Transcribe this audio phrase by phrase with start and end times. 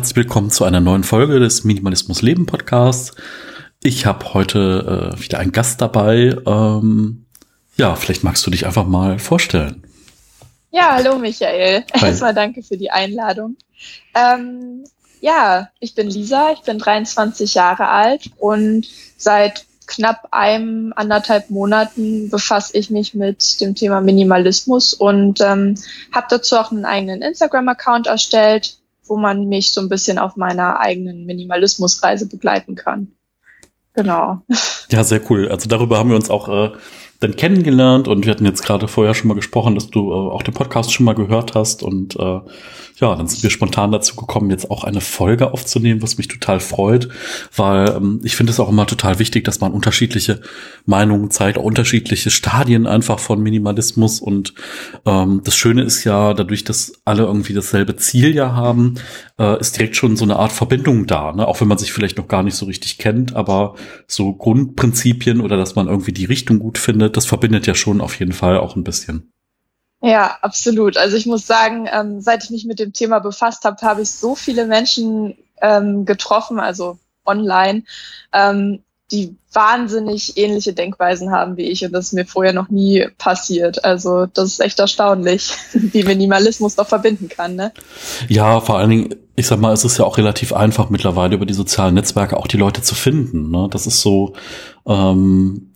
[0.00, 3.14] herzlich willkommen zu einer neuen Folge des Minimalismus Leben Podcasts.
[3.82, 6.34] Ich habe heute äh, wieder einen Gast dabei.
[6.46, 7.26] Ähm,
[7.76, 9.84] ja, vielleicht magst du dich einfach mal vorstellen.
[10.70, 11.84] Ja, hallo Michael.
[11.92, 12.06] Hi.
[12.06, 13.58] Erstmal danke für die Einladung.
[14.14, 14.84] Ähm,
[15.20, 18.86] ja, ich bin Lisa, ich bin 23 Jahre alt und
[19.18, 25.74] seit knapp einem, anderthalb Monaten befasse ich mich mit dem Thema Minimalismus und ähm,
[26.10, 28.79] habe dazu auch einen eigenen Instagram-Account erstellt,
[29.10, 33.08] wo man mich so ein bisschen auf meiner eigenen Minimalismusreise begleiten kann.
[33.92, 34.40] Genau.
[34.88, 35.48] Ja, sehr cool.
[35.48, 36.70] Also darüber haben wir uns auch äh,
[37.18, 40.42] dann kennengelernt und wir hatten jetzt gerade vorher schon mal gesprochen, dass du äh, auch
[40.42, 42.40] den Podcast schon mal gehört hast und äh,
[43.00, 46.60] ja, dann sind wir spontan dazu gekommen, jetzt auch eine Folge aufzunehmen, was mich total
[46.60, 47.08] freut,
[47.56, 50.40] weil ähm, ich finde es auch immer total wichtig, dass man unterschiedliche
[50.84, 54.54] Meinungen zeigt, auch unterschiedliche Stadien einfach von Minimalismus und
[55.06, 58.96] ähm, das Schöne ist ja, dadurch, dass alle irgendwie dasselbe Ziel ja haben,
[59.38, 61.48] äh, ist direkt schon so eine Art Verbindung da, ne?
[61.48, 65.56] auch wenn man sich vielleicht noch gar nicht so richtig kennt, aber so Grundprinzipien oder
[65.56, 68.76] dass man irgendwie die Richtung gut findet, das verbindet ja schon auf jeden Fall auch
[68.76, 69.32] ein bisschen.
[70.02, 70.96] Ja, absolut.
[70.96, 74.10] Also ich muss sagen, ähm, seit ich mich mit dem Thema befasst habe, habe ich
[74.10, 77.82] so viele Menschen ähm, getroffen, also online,
[78.32, 83.08] ähm, die wahnsinnig ähnliche Denkweisen haben wie ich und das ist mir vorher noch nie
[83.18, 83.84] passiert.
[83.84, 87.56] Also das ist echt erstaunlich, wie Minimalismus doch verbinden kann.
[87.56, 87.72] Ne?
[88.28, 91.46] Ja, vor allen Dingen, ich sag mal, es ist ja auch relativ einfach mittlerweile über
[91.46, 93.50] die sozialen Netzwerke auch die Leute zu finden.
[93.50, 93.68] Ne?
[93.70, 94.34] Das ist so,
[94.86, 95.69] ähm,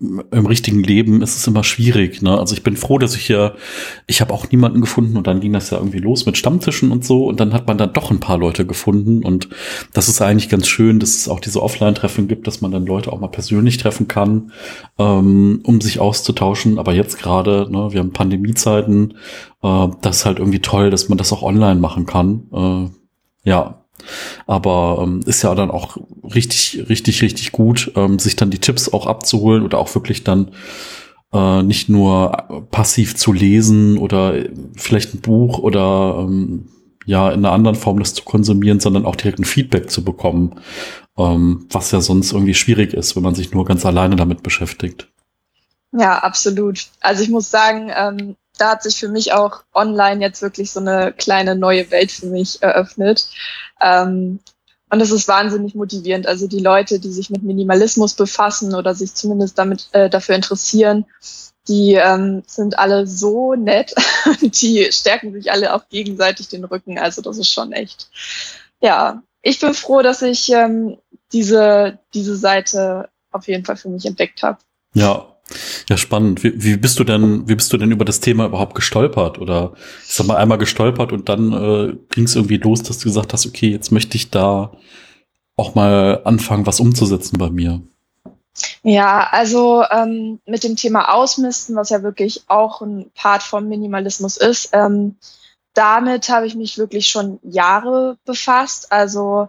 [0.00, 2.22] im richtigen Leben ist es immer schwierig.
[2.22, 2.38] Ne?
[2.38, 3.56] Also ich bin froh, dass ich hier,
[4.06, 7.04] ich habe auch niemanden gefunden und dann ging das ja irgendwie los mit Stammtischen und
[7.04, 9.48] so und dann hat man dann doch ein paar Leute gefunden und
[9.92, 13.12] das ist eigentlich ganz schön, dass es auch diese Offline-Treffen gibt, dass man dann Leute
[13.12, 14.52] auch mal persönlich treffen kann,
[15.00, 16.78] ähm, um sich auszutauschen.
[16.78, 19.14] Aber jetzt gerade, ne, wir haben Pandemiezeiten,
[19.64, 22.46] äh, das ist halt irgendwie toll, dass man das auch online machen kann.
[22.52, 23.84] Äh, ja,
[24.46, 28.92] aber ähm, ist ja dann auch richtig, richtig, richtig gut, ähm, sich dann die Tipps
[28.92, 30.52] auch abzuholen oder auch wirklich dann
[31.32, 34.34] äh, nicht nur passiv zu lesen oder
[34.76, 36.68] vielleicht ein Buch oder ähm,
[37.04, 40.60] ja in einer anderen Form das zu konsumieren, sondern auch direkt ein Feedback zu bekommen,
[41.16, 45.08] ähm, was ja sonst irgendwie schwierig ist, wenn man sich nur ganz alleine damit beschäftigt.
[45.92, 46.86] Ja, absolut.
[47.00, 50.80] Also ich muss sagen, ähm, da hat sich für mich auch online jetzt wirklich so
[50.80, 53.28] eine kleine neue Welt für mich eröffnet.
[53.80, 54.40] Ähm,
[54.90, 56.26] und das ist wahnsinnig motivierend.
[56.26, 61.04] Also die Leute, die sich mit Minimalismus befassen oder sich zumindest damit äh, dafür interessieren,
[61.68, 63.94] die ähm, sind alle so nett
[64.40, 66.98] die stärken sich alle auch gegenseitig den Rücken.
[66.98, 68.08] Also das ist schon echt.
[68.80, 70.98] Ja, ich bin froh, dass ich ähm,
[71.32, 74.58] diese, diese Seite auf jeden Fall für mich entdeckt habe.
[74.94, 75.36] Ja,
[75.88, 76.42] ja, spannend.
[76.42, 79.38] Wie, wie bist du denn, wie bist du denn über das Thema überhaupt gestolpert?
[79.38, 79.72] Oder
[80.06, 83.32] ich sag mal einmal gestolpert und dann äh, ging es irgendwie los, dass du gesagt
[83.32, 84.72] hast, okay, jetzt möchte ich da
[85.56, 87.82] auch mal anfangen, was umzusetzen bei mir.
[88.82, 94.36] Ja, also ähm, mit dem Thema Ausmisten, was ja wirklich auch ein Part vom Minimalismus
[94.36, 95.16] ist, ähm,
[95.74, 98.90] damit habe ich mich wirklich schon Jahre befasst.
[98.90, 99.48] Also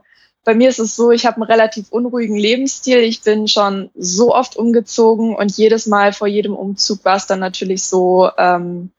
[0.50, 3.02] bei mir ist es so, ich habe einen relativ unruhigen Lebensstil.
[3.02, 7.38] Ich bin schon so oft umgezogen und jedes Mal vor jedem Umzug war es dann
[7.38, 8.90] natürlich so, ähm,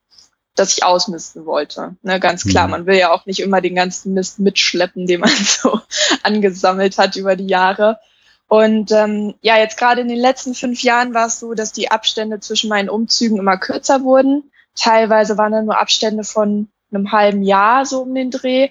[0.54, 1.96] dass ich ausmisten wollte.
[2.02, 2.70] Ne, ganz klar, mhm.
[2.70, 5.80] man will ja auch nicht immer den ganzen Mist mitschleppen, den man so
[6.22, 7.98] angesammelt hat über die Jahre.
[8.46, 11.90] Und ähm, ja, jetzt gerade in den letzten fünf Jahren war es so, dass die
[11.90, 14.52] Abstände zwischen meinen Umzügen immer kürzer wurden.
[14.76, 18.68] Teilweise waren dann nur Abstände von einem halben Jahr so um den Dreh.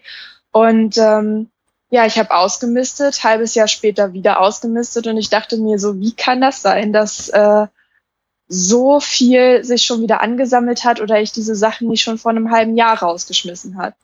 [0.54, 1.50] Und ähm,
[1.90, 6.14] ja, ich habe ausgemistet, halbes Jahr später wieder ausgemistet und ich dachte mir so, wie
[6.14, 7.68] kann das sein, dass äh,
[8.48, 12.52] so viel sich schon wieder angesammelt hat oder ich diese Sachen nicht schon vor einem
[12.52, 13.96] halben Jahr rausgeschmissen hat.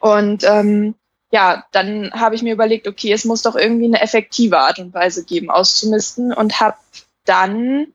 [0.00, 0.94] Und ähm,
[1.30, 4.94] ja, dann habe ich mir überlegt, okay, es muss doch irgendwie eine effektive Art und
[4.94, 6.76] Weise geben, auszumisten und habe
[7.24, 7.88] dann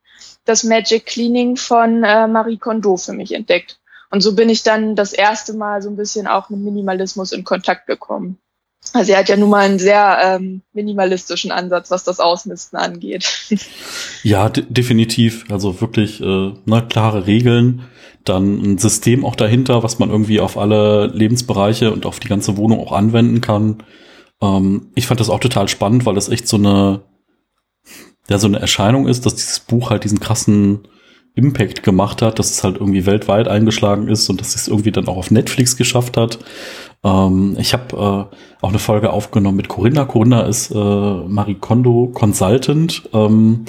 [0.45, 3.79] das Magic Cleaning von äh, Marie Kondo für mich entdeckt.
[4.09, 7.45] Und so bin ich dann das erste Mal so ein bisschen auch mit Minimalismus in
[7.45, 8.39] Kontakt gekommen.
[8.93, 13.47] Also er hat ja nun mal einen sehr ähm, minimalistischen Ansatz, was das Ausmisten angeht.
[14.23, 15.45] Ja, definitiv.
[15.49, 17.83] Also wirklich äh, ne, klare Regeln,
[18.23, 22.57] dann ein System auch dahinter, was man irgendwie auf alle Lebensbereiche und auf die ganze
[22.57, 23.83] Wohnung auch anwenden kann.
[24.41, 27.01] Ähm, ich fand das auch total spannend, weil das echt so eine,
[28.29, 30.87] ja, so eine Erscheinung ist, dass dieses Buch halt diesen krassen
[31.33, 35.07] Impact gemacht hat, dass es halt irgendwie weltweit eingeschlagen ist und dass es irgendwie dann
[35.07, 36.39] auch auf Netflix geschafft hat.
[37.03, 40.05] Ähm, ich habe äh, auch eine Folge aufgenommen mit Corinna.
[40.05, 43.65] Corinna ist äh, Marie Kondo Consultant ähm,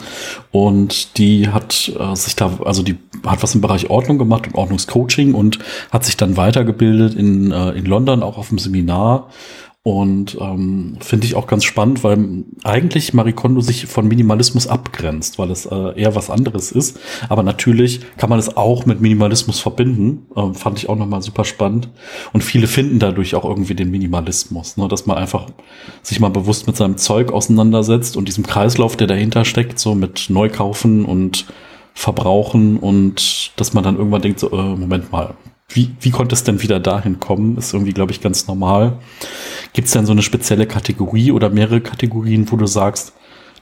[0.50, 4.54] und die hat äh, sich da, also die hat was im Bereich Ordnung gemacht und
[4.54, 5.58] Ordnungscoaching und
[5.90, 9.28] hat sich dann weitergebildet in, äh, in London auch auf dem Seminar
[9.84, 15.50] Und ähm, finde ich auch ganz spannend, weil eigentlich Marikondo sich von Minimalismus abgrenzt, weil
[15.50, 17.00] es äh, eher was anderes ist.
[17.28, 20.28] Aber natürlich kann man es auch mit Minimalismus verbinden.
[20.36, 21.88] Ähm, fand ich auch nochmal super spannend.
[22.32, 24.86] Und viele finden dadurch auch irgendwie den Minimalismus, ne?
[24.86, 25.46] dass man einfach
[26.02, 30.26] sich mal bewusst mit seinem Zeug auseinandersetzt und diesem Kreislauf, der dahinter steckt, so mit
[30.28, 31.46] Neukaufen und
[31.92, 35.34] Verbrauchen und dass man dann irgendwann denkt, so, äh, Moment mal,
[35.74, 37.56] wie, wie konnte es denn wieder dahin kommen?
[37.56, 38.98] Ist irgendwie, glaube ich, ganz normal.
[39.72, 43.12] Gibt es denn so eine spezielle Kategorie oder mehrere Kategorien, wo du sagst,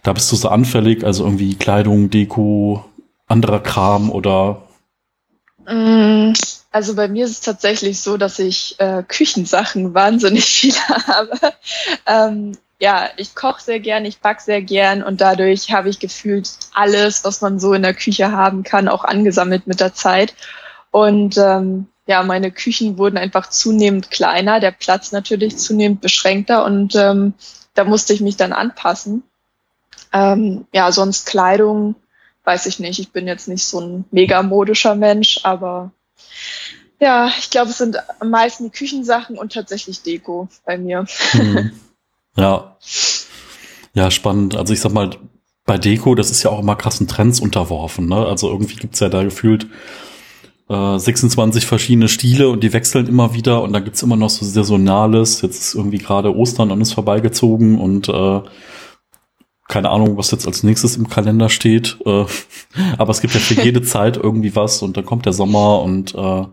[0.03, 2.85] da bist du so anfällig, also irgendwie Kleidung, Deko,
[3.27, 4.63] anderer Kram oder?
[5.67, 6.33] Mm,
[6.71, 11.39] also bei mir ist es tatsächlich so, dass ich äh, Küchensachen wahnsinnig viele habe.
[12.07, 16.51] ähm, ja, ich koche sehr gern, ich back sehr gern und dadurch habe ich gefühlt
[16.73, 20.35] alles, was man so in der Küche haben kann, auch angesammelt mit der Zeit.
[20.91, 26.97] Und ähm, ja, meine Küchen wurden einfach zunehmend kleiner, der Platz natürlich zunehmend beschränkter und
[26.97, 27.35] ähm,
[27.75, 29.23] da musste ich mich dann anpassen.
[30.13, 31.95] Ähm, ja, sonst Kleidung,
[32.43, 32.99] weiß ich nicht.
[32.99, 35.93] Ich bin jetzt nicht so ein mega modischer Mensch, aber
[36.99, 41.07] ja, ich glaube, es sind am meisten Küchensachen und tatsächlich Deko bei mir.
[41.33, 41.71] Mhm.
[42.37, 42.77] Ja.
[43.93, 44.57] Ja, spannend.
[44.57, 45.17] Also ich sag mal,
[45.65, 48.09] bei Deko, das ist ja auch immer krassen Trends unterworfen.
[48.09, 48.27] Ne?
[48.27, 49.69] Also irgendwie gibt's ja da gefühlt
[50.71, 54.45] 26 äh, verschiedene Stile und die wechseln immer wieder und da gibt's immer noch so
[54.45, 55.43] Saisonales.
[55.43, 58.41] Jetzt ist irgendwie gerade Ostern an uns vorbeigezogen und äh,
[59.67, 61.99] keine Ahnung, was jetzt als nächstes im Kalender steht.
[62.07, 62.25] Äh,
[62.99, 66.15] aber es gibt ja für jede Zeit irgendwie was und dann kommt der Sommer und
[66.15, 66.45] äh,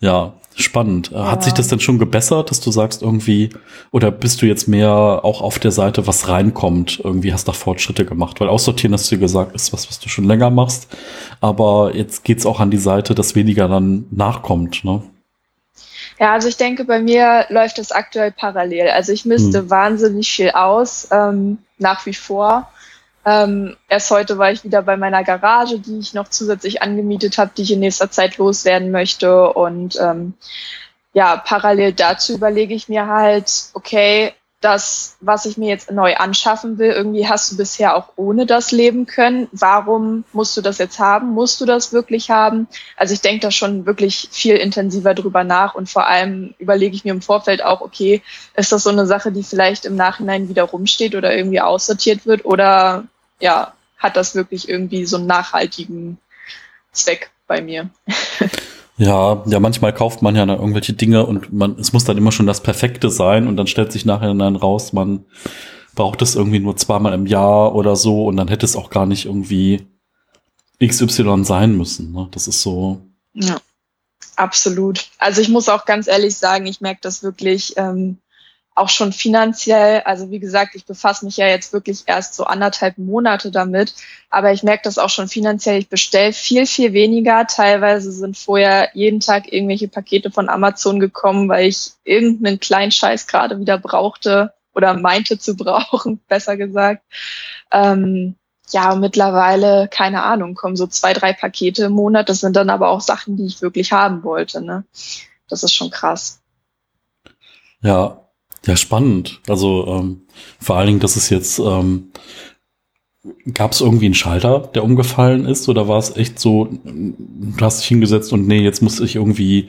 [0.00, 1.10] ja, Spannend.
[1.10, 1.30] Ja.
[1.30, 3.50] Hat sich das denn schon gebessert, dass du sagst irgendwie,
[3.90, 7.00] oder bist du jetzt mehr auch auf der Seite, was reinkommt?
[7.02, 8.40] Irgendwie hast du da Fortschritte gemacht?
[8.40, 10.86] Weil aussortieren, hast du gesagt, ist was, was du schon länger machst.
[11.40, 15.02] Aber jetzt geht's auch an die Seite, dass weniger dann nachkommt, ne?
[16.20, 18.88] Ja, also ich denke, bei mir läuft das aktuell parallel.
[18.90, 19.70] Also ich müsste hm.
[19.70, 22.70] wahnsinnig viel aus, ähm, nach wie vor.
[23.26, 27.52] Ähm, erst heute war ich wieder bei meiner Garage, die ich noch zusätzlich angemietet habe,
[27.56, 29.52] die ich in nächster Zeit loswerden möchte.
[29.52, 30.34] Und ähm,
[31.14, 34.34] ja, parallel dazu überlege ich mir halt, okay,
[34.64, 38.72] das, was ich mir jetzt neu anschaffen will, irgendwie hast du bisher auch ohne das
[38.72, 39.46] leben können.
[39.52, 41.32] Warum musst du das jetzt haben?
[41.32, 42.66] Musst du das wirklich haben?
[42.96, 47.04] Also ich denke da schon wirklich viel intensiver drüber nach und vor allem überlege ich
[47.04, 48.22] mir im Vorfeld auch, okay,
[48.56, 52.46] ist das so eine Sache, die vielleicht im Nachhinein wieder rumsteht oder irgendwie aussortiert wird
[52.46, 53.04] oder
[53.40, 56.18] ja, hat das wirklich irgendwie so einen nachhaltigen
[56.92, 57.90] Zweck bei mir.
[58.96, 62.30] Ja, ja, manchmal kauft man ja dann irgendwelche Dinge und man, es muss dann immer
[62.30, 65.24] schon das Perfekte sein und dann stellt sich nachher dann raus, man
[65.96, 69.06] braucht es irgendwie nur zweimal im Jahr oder so und dann hätte es auch gar
[69.06, 69.86] nicht irgendwie
[70.80, 72.12] XY sein müssen.
[72.12, 72.28] Ne?
[72.30, 73.00] Das ist so.
[73.32, 73.60] Ja,
[74.36, 75.08] absolut.
[75.18, 78.18] Also ich muss auch ganz ehrlich sagen, ich merke das wirklich ähm,
[78.74, 82.98] auch schon finanziell, also wie gesagt, ich befasse mich ja jetzt wirklich erst so anderthalb
[82.98, 83.94] Monate damit,
[84.30, 87.46] aber ich merke das auch schon finanziell, ich bestelle viel, viel weniger.
[87.46, 93.28] Teilweise sind vorher jeden Tag irgendwelche Pakete von Amazon gekommen, weil ich irgendeinen kleinen Scheiß
[93.28, 97.04] gerade wieder brauchte oder meinte zu brauchen, besser gesagt.
[97.70, 98.34] Ähm,
[98.70, 102.28] ja, mittlerweile, keine Ahnung, kommen so zwei, drei Pakete im Monat.
[102.28, 104.62] Das sind dann aber auch Sachen, die ich wirklich haben wollte.
[104.62, 104.84] Ne?
[105.48, 106.40] Das ist schon krass.
[107.82, 108.23] Ja,
[108.66, 109.40] ja, spannend.
[109.48, 110.22] Also ähm,
[110.58, 112.10] vor allen Dingen, dass es jetzt ähm,
[113.52, 117.80] gab es irgendwie einen Schalter, der umgefallen ist, oder war es echt so, du hast
[117.80, 119.68] dich hingesetzt und nee, jetzt muss ich irgendwie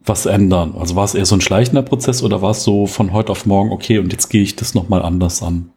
[0.00, 0.74] was ändern?
[0.78, 3.46] Also war es eher so ein schleichender Prozess oder war es so von heute auf
[3.46, 5.70] morgen, okay, und jetzt gehe ich das nochmal anders an?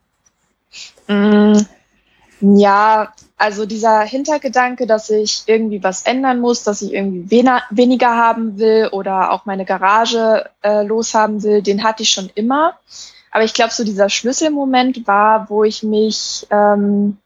[2.40, 8.16] Ja, also dieser Hintergedanke, dass ich irgendwie was ändern muss, dass ich irgendwie weniger, weniger
[8.16, 12.78] haben will oder auch meine Garage äh, loshaben will, den hatte ich schon immer.
[13.32, 17.18] Aber ich glaube, so dieser Schlüsselmoment war, wo ich mich ähm,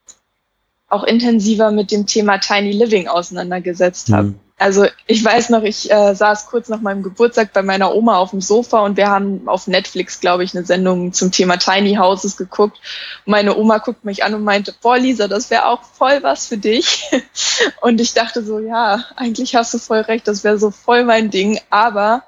[0.89, 4.27] auch intensiver mit dem Thema Tiny Living auseinandergesetzt habe.
[4.29, 4.39] Mhm.
[4.61, 8.29] Also ich weiß noch, ich äh, saß kurz nach meinem Geburtstag bei meiner Oma auf
[8.29, 12.37] dem Sofa und wir haben auf Netflix, glaube ich, eine Sendung zum Thema Tiny Houses
[12.37, 12.79] geguckt.
[13.25, 16.57] Meine Oma guckt mich an und meinte, boah, Lisa, das wäre auch voll was für
[16.57, 17.09] dich.
[17.81, 21.31] Und ich dachte so, ja, eigentlich hast du voll recht, das wäre so voll mein
[21.31, 21.59] Ding.
[21.71, 22.23] Aber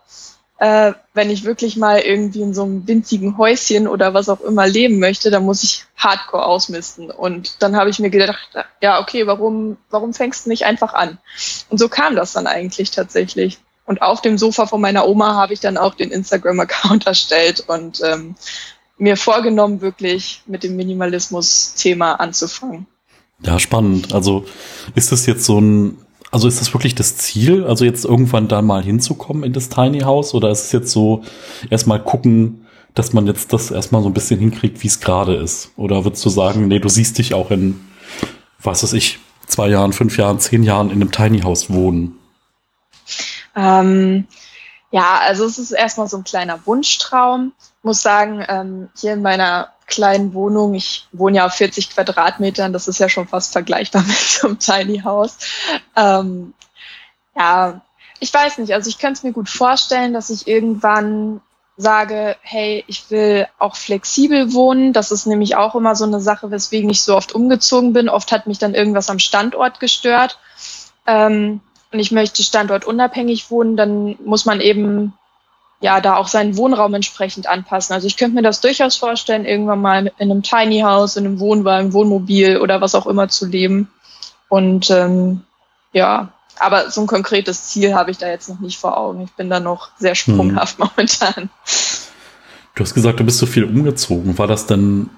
[0.64, 4.66] äh, wenn ich wirklich mal irgendwie in so einem winzigen Häuschen oder was auch immer
[4.66, 7.12] leben möchte, dann muss ich hardcore ausmisten.
[7.12, 8.48] Und dann habe ich mir gedacht,
[8.82, 11.18] ja, okay, warum, warum fängst du nicht einfach an?
[11.70, 13.58] Und so kam das dann eigentlich tatsächlich.
[13.86, 18.00] Und auf dem Sofa von meiner Oma habe ich dann auch den Instagram-Account erstellt und
[18.02, 18.36] ähm,
[18.98, 22.88] mir vorgenommen, wirklich mit dem Minimalismus-Thema anzufangen.
[23.42, 24.14] Ja, spannend.
[24.14, 24.46] Also
[24.96, 26.03] ist das jetzt so ein
[26.34, 30.00] Also ist das wirklich das Ziel, also jetzt irgendwann da mal hinzukommen in das Tiny
[30.00, 30.34] House?
[30.34, 31.24] Oder ist es jetzt so,
[31.70, 35.74] erstmal gucken, dass man jetzt das erstmal so ein bisschen hinkriegt, wie es gerade ist?
[35.78, 37.80] Oder würdest du sagen, nee, du siehst dich auch in,
[38.60, 42.18] was weiß ich, zwei Jahren, fünf Jahren, zehn Jahren in einem Tiny House wohnen?
[43.56, 44.26] Ähm,
[44.90, 47.54] ja, also es ist erstmal so ein kleiner Wunschtraum.
[47.84, 52.88] Muss sagen, ähm, hier in meiner kleinen Wohnung, ich wohne ja auf 40 Quadratmetern, das
[52.88, 55.38] ist ja schon fast vergleichbar mit so einem Tiny House.
[55.96, 56.54] Ähm,
[57.36, 57.82] ja,
[58.20, 61.42] ich weiß nicht, also ich könnte es mir gut vorstellen, dass ich irgendwann
[61.76, 64.94] sage, hey, ich will auch flexibel wohnen.
[64.94, 68.10] Das ist nämlich auch immer so eine Sache, weswegen ich so oft umgezogen bin.
[68.10, 70.38] Oft hat mich dann irgendwas am Standort gestört.
[71.08, 71.62] Ähm,
[71.92, 75.14] und ich möchte standortunabhängig wohnen, dann muss man eben
[75.84, 77.94] ja da auch seinen Wohnraum entsprechend anpassen.
[77.94, 81.42] Also ich könnte mir das durchaus vorstellen, irgendwann mal in einem Tiny House, in einem
[81.42, 83.92] Wohnwagen, Wohnmobil oder was auch immer zu leben.
[84.48, 85.42] Und ähm,
[85.92, 89.24] ja, aber so ein konkretes Ziel habe ich da jetzt noch nicht vor Augen.
[89.24, 90.88] Ich bin da noch sehr sprunghaft hm.
[90.96, 91.50] momentan.
[92.76, 94.38] Du hast gesagt, du bist so viel umgezogen.
[94.38, 95.10] War das denn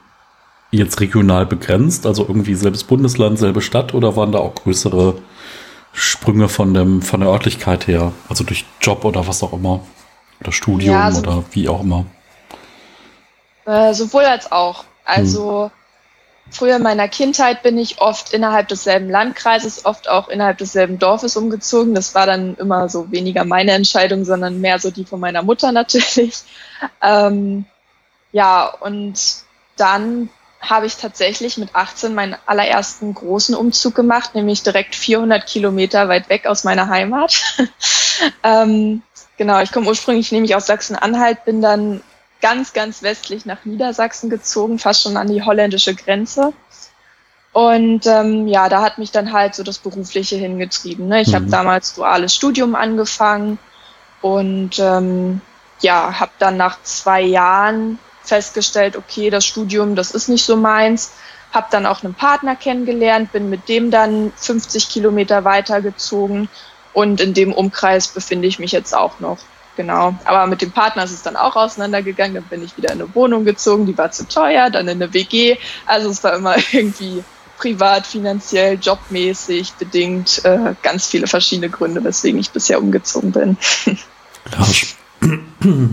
[0.72, 2.08] jetzt regional begrenzt?
[2.08, 5.16] Also irgendwie selbes Bundesland, selbe Stadt oder waren da auch größere
[5.94, 8.14] Sprünge von, dem, von der Örtlichkeit her?
[8.30, 9.82] Also durch Job oder was auch immer?
[10.46, 12.06] Oder Studium ja, so, oder wie auch immer?
[13.66, 14.84] Äh, sowohl als auch.
[15.04, 15.72] Also hm.
[16.52, 21.36] früher in meiner Kindheit bin ich oft innerhalb desselben Landkreises, oft auch innerhalb desselben Dorfes
[21.36, 21.96] umgezogen.
[21.96, 25.72] Das war dann immer so weniger meine Entscheidung, sondern mehr so die von meiner Mutter
[25.72, 26.44] natürlich.
[27.02, 27.66] Ähm,
[28.32, 29.20] ja, und
[29.78, 30.30] dann
[30.62, 36.30] habe ich tatsächlich mit 18 meinen allerersten großen Umzug gemacht, nämlich direkt 400 Kilometer weit
[36.30, 37.42] weg aus meiner Heimat.
[38.44, 39.02] ähm,
[39.38, 42.02] genau, ich komme ursprünglich nämlich aus Sachsen-Anhalt, bin dann
[42.42, 46.54] ganz, ganz westlich nach Niedersachsen gezogen, fast schon an die holländische Grenze.
[47.54, 51.08] Und ähm, ja, da hat mich dann halt so das Berufliche hingetrieben.
[51.08, 51.22] Ne?
[51.22, 51.36] Ich mhm.
[51.36, 53.58] habe damals duales Studium angefangen
[54.22, 55.40] und ähm,
[55.80, 61.14] ja, habe dann nach zwei Jahren festgestellt, okay, das Studium, das ist nicht so meins.
[61.54, 66.50] Habe dann auch einen Partner kennengelernt, bin mit dem dann 50 Kilometer weitergezogen
[66.96, 69.38] und in dem Umkreis befinde ich mich jetzt auch noch.
[69.78, 70.16] Genau.
[70.24, 72.36] Aber mit dem Partner ist es dann auch auseinandergegangen.
[72.36, 75.14] Dann bin ich wieder in eine Wohnung gezogen, die war zu teuer, dann in eine
[75.14, 75.58] WG.
[75.86, 77.24] Also es war immer irgendwie
[77.58, 83.58] privat, finanziell, jobmäßig bedingt äh, ganz viele verschiedene Gründe, weswegen ich bisher umgezogen bin.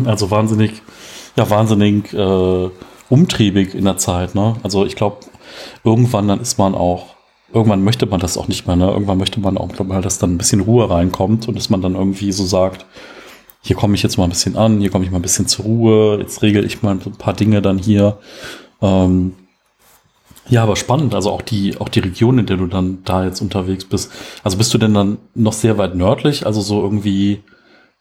[0.05, 0.83] Also wahnsinnig
[1.37, 2.71] ja wahnsinnig äh,
[3.09, 4.35] umtriebig in der Zeit.
[4.35, 4.57] Ne?
[4.63, 5.19] Also ich glaube,
[5.85, 7.12] irgendwann dann ist man auch,
[7.53, 8.77] irgendwann möchte man das auch nicht mehr.
[8.77, 8.91] Ne?
[8.91, 11.95] Irgendwann möchte man auch, ich, dass dann ein bisschen Ruhe reinkommt und dass man dann
[11.95, 12.87] irgendwie so sagt,
[13.63, 15.65] hier komme ich jetzt mal ein bisschen an, hier komme ich mal ein bisschen zur
[15.65, 18.19] Ruhe, jetzt regel ich mal ein paar Dinge dann hier.
[18.81, 19.35] Ähm,
[20.49, 23.41] ja, aber spannend, also auch die, auch die Region, in der du dann da jetzt
[23.41, 24.11] unterwegs bist.
[24.43, 27.43] Also bist du denn dann noch sehr weit nördlich, also so irgendwie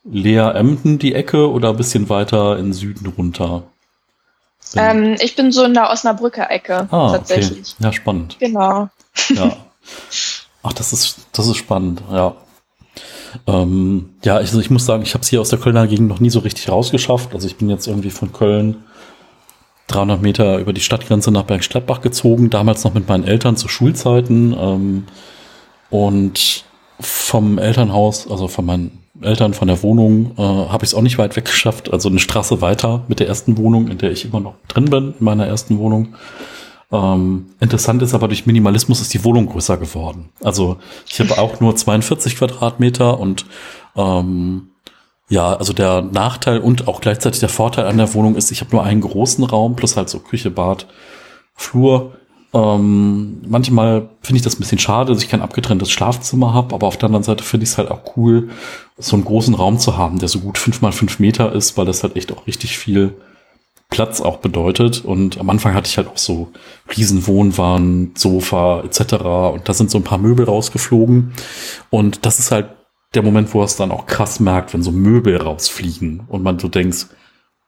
[0.03, 3.63] Lea Emden die Ecke oder ein bisschen weiter in Süden runter?
[4.75, 7.75] Ähm, ich bin so in der Osnabrücker Ecke ah, tatsächlich.
[7.75, 7.83] Okay.
[7.83, 8.37] Ja, spannend.
[8.39, 8.89] Genau.
[9.29, 9.57] Ja.
[10.63, 12.35] Ach, das ist, das ist spannend, ja.
[13.47, 16.09] Ähm, ja, ich, also ich muss sagen, ich habe es hier aus der Kölner Gegend
[16.09, 17.33] noch nie so richtig rausgeschafft.
[17.33, 18.83] Also ich bin jetzt irgendwie von Köln
[19.87, 24.55] 300 Meter über die Stadtgrenze nach Bergstadtbach gezogen, damals noch mit meinen Eltern zu Schulzeiten.
[24.57, 25.05] Ähm,
[25.89, 26.65] und
[26.99, 31.17] vom Elternhaus, also von meinen Eltern von der Wohnung äh, habe ich es auch nicht
[31.17, 31.91] weit weg geschafft.
[31.91, 35.13] Also eine Straße weiter mit der ersten Wohnung, in der ich immer noch drin bin,
[35.19, 36.15] in meiner ersten Wohnung.
[36.91, 40.29] Ähm, interessant ist aber, durch Minimalismus ist die Wohnung größer geworden.
[40.43, 43.45] Also ich habe auch nur 42 Quadratmeter und
[43.95, 44.71] ähm,
[45.29, 48.71] ja, also der Nachteil und auch gleichzeitig der Vorteil an der Wohnung ist, ich habe
[48.71, 50.87] nur einen großen Raum plus halt so Küche, Bad,
[51.53, 52.13] Flur
[52.53, 56.87] ähm, manchmal finde ich das ein bisschen schade, dass ich kein abgetrenntes Schlafzimmer habe, aber
[56.87, 58.49] auf der anderen Seite finde ich es halt auch cool,
[58.97, 61.85] so einen großen Raum zu haben, der so gut fünf mal fünf Meter ist, weil
[61.85, 63.13] das halt echt auch richtig viel
[63.91, 65.05] Platz auch bedeutet.
[65.05, 66.51] Und am Anfang hatte ich halt auch so
[66.97, 69.13] Riesenwohnwaren, Sofa etc.
[69.53, 71.33] Und da sind so ein paar Möbel rausgeflogen.
[71.91, 72.69] Und das ist halt
[73.13, 76.69] der Moment, wo es dann auch krass merkt, wenn so Möbel rausfliegen und man so
[76.69, 77.07] denkst,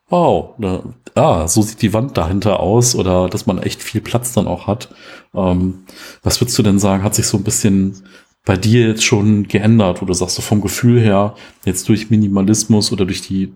[0.10, 0.82] wow, ne,
[1.16, 4.68] ah, so sieht die Wand dahinter aus oder dass man echt viel Platz dann auch
[4.68, 4.90] hat.
[5.34, 5.86] Ähm,
[6.22, 8.04] was würdest du denn sagen, hat sich so ein bisschen
[8.46, 12.92] bei dir jetzt schon geändert, wo du sagst, so vom Gefühl her, jetzt durch Minimalismus
[12.92, 13.54] oder durch die,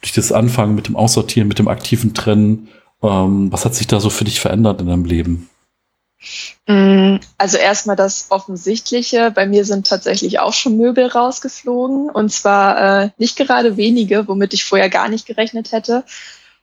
[0.00, 2.68] durch das Anfangen mit dem Aussortieren, mit dem aktiven Trennen,
[3.02, 5.48] ähm, was hat sich da so für dich verändert in deinem Leben?
[6.66, 9.30] Mm, also erstmal das Offensichtliche.
[9.30, 14.52] Bei mir sind tatsächlich auch schon Möbel rausgeflogen und zwar äh, nicht gerade wenige, womit
[14.52, 16.04] ich vorher gar nicht gerechnet hätte.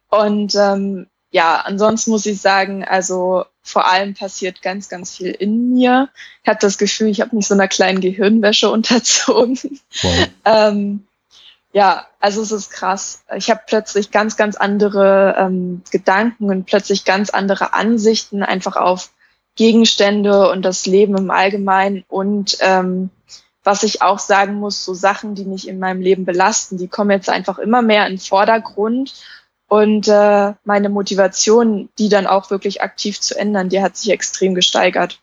[0.09, 5.73] Und ähm, ja, ansonsten muss ich sagen, also vor allem passiert ganz, ganz viel in
[5.73, 6.09] mir.
[6.43, 9.57] Ich habe das Gefühl, ich habe mich so einer kleinen Gehirnwäsche unterzogen.
[10.01, 10.27] Wow.
[10.45, 11.07] ähm,
[11.75, 13.25] ja, also es ist krass.
[13.36, 19.12] Ich habe plötzlich ganz, ganz andere ähm, Gedanken und plötzlich ganz andere Ansichten einfach auf
[19.55, 22.05] Gegenstände und das Leben im Allgemeinen.
[22.08, 23.10] Und ähm,
[23.65, 27.12] was ich auch sagen muss, so Sachen, die mich in meinem Leben belasten, die kommen
[27.12, 29.13] jetzt einfach immer mehr in den Vordergrund.
[29.67, 34.55] Und äh, meine Motivation, die dann auch wirklich aktiv zu ändern, die hat sich extrem
[34.55, 35.20] gesteigert.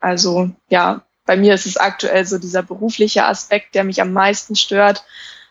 [0.00, 4.56] Also ja, bei mir ist es aktuell so dieser berufliche Aspekt, der mich am meisten
[4.56, 5.04] stört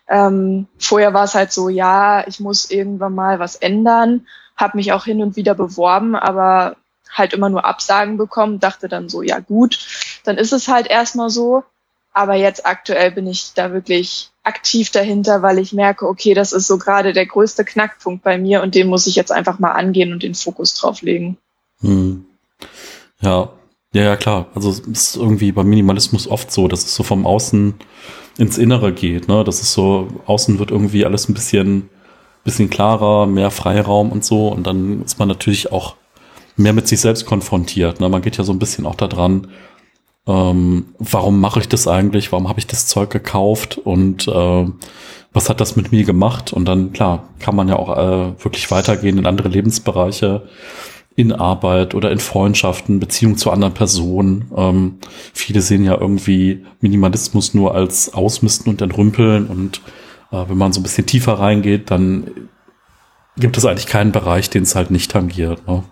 [0.07, 4.91] ähm, vorher war es halt so, ja, ich muss irgendwann mal was ändern, habe mich
[4.91, 6.75] auch hin und wieder beworben, aber
[7.09, 9.79] halt immer nur Absagen bekommen, dachte dann so, ja gut,
[10.23, 11.63] dann ist es halt erstmal so.
[12.15, 16.67] Aber jetzt aktuell bin ich da wirklich aktiv dahinter, weil ich merke, okay, das ist
[16.67, 20.13] so gerade der größte Knackpunkt bei mir und den muss ich jetzt einfach mal angehen
[20.13, 21.37] und den Fokus drauf legen.
[21.81, 22.25] Hm.
[23.21, 23.49] Ja,
[23.93, 24.47] ja, ja, klar.
[24.53, 27.75] Also es ist irgendwie beim Minimalismus oft so, dass es so vom Außen
[28.37, 29.27] ins Innere geht.
[29.27, 29.43] Ne?
[29.43, 31.89] Das ist so, außen wird irgendwie alles ein bisschen,
[32.43, 34.47] bisschen klarer, mehr Freiraum und so.
[34.47, 35.95] Und dann ist man natürlich auch
[36.55, 37.99] mehr mit sich selbst konfrontiert.
[37.99, 38.09] Ne?
[38.09, 39.47] Man geht ja so ein bisschen auch da dran,
[40.25, 42.31] ähm, warum mache ich das eigentlich?
[42.31, 43.77] Warum habe ich das Zeug gekauft?
[43.77, 44.65] Und äh,
[45.33, 46.53] was hat das mit mir gemacht?
[46.53, 50.47] Und dann, klar, kann man ja auch äh, wirklich weitergehen in andere Lebensbereiche
[51.15, 54.51] in Arbeit oder in Freundschaften, Beziehung zu anderen Personen.
[54.55, 54.99] Ähm,
[55.33, 59.81] viele sehen ja irgendwie Minimalismus nur als Ausmisten und Entrümpeln und
[60.31, 62.49] äh, wenn man so ein bisschen tiefer reingeht, dann
[63.37, 65.67] gibt es eigentlich keinen Bereich, den es halt nicht tangiert.
[65.67, 65.83] Ne?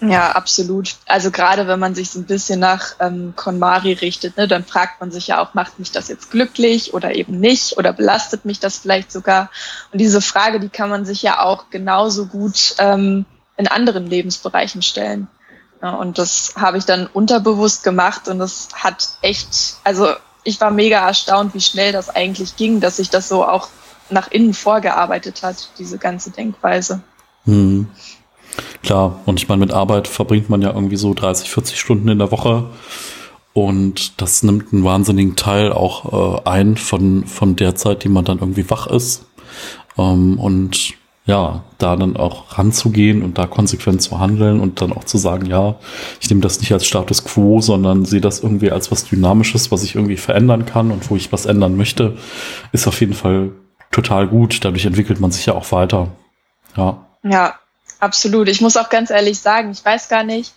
[0.00, 0.96] Ja, absolut.
[1.06, 5.00] Also gerade wenn man sich so ein bisschen nach ähm, KonMari richtet, ne, dann fragt
[5.00, 8.58] man sich ja auch, macht mich das jetzt glücklich oder eben nicht oder belastet mich
[8.58, 9.50] das vielleicht sogar?
[9.92, 13.24] Und diese Frage, die kann man sich ja auch genauso gut ähm,
[13.56, 15.28] in anderen Lebensbereichen stellen.
[15.80, 20.08] Und das habe ich dann unterbewusst gemacht und das hat echt, also
[20.42, 23.68] ich war mega erstaunt, wie schnell das eigentlich ging, dass sich das so auch
[24.10, 27.02] nach innen vorgearbeitet hat, diese ganze Denkweise.
[27.44, 27.88] Hm.
[28.82, 32.18] Klar, und ich meine, mit Arbeit verbringt man ja irgendwie so 30, 40 Stunden in
[32.18, 32.70] der Woche.
[33.52, 38.24] Und das nimmt einen wahnsinnigen Teil auch äh, ein von, von der Zeit, die man
[38.24, 39.26] dann irgendwie wach ist.
[39.96, 40.94] Ähm, und
[41.26, 45.46] ja, da dann auch ranzugehen und da konsequent zu handeln und dann auch zu sagen,
[45.46, 45.76] ja,
[46.20, 49.84] ich nehme das nicht als Status quo, sondern sehe das irgendwie als was Dynamisches, was
[49.84, 52.18] ich irgendwie verändern kann und wo ich was ändern möchte,
[52.72, 53.52] ist auf jeden Fall
[53.90, 54.64] total gut.
[54.64, 56.08] Dadurch entwickelt man sich ja auch weiter.
[56.76, 57.06] Ja.
[57.22, 57.54] Ja,
[58.00, 58.48] absolut.
[58.48, 60.52] Ich muss auch ganz ehrlich sagen, ich weiß gar nicht,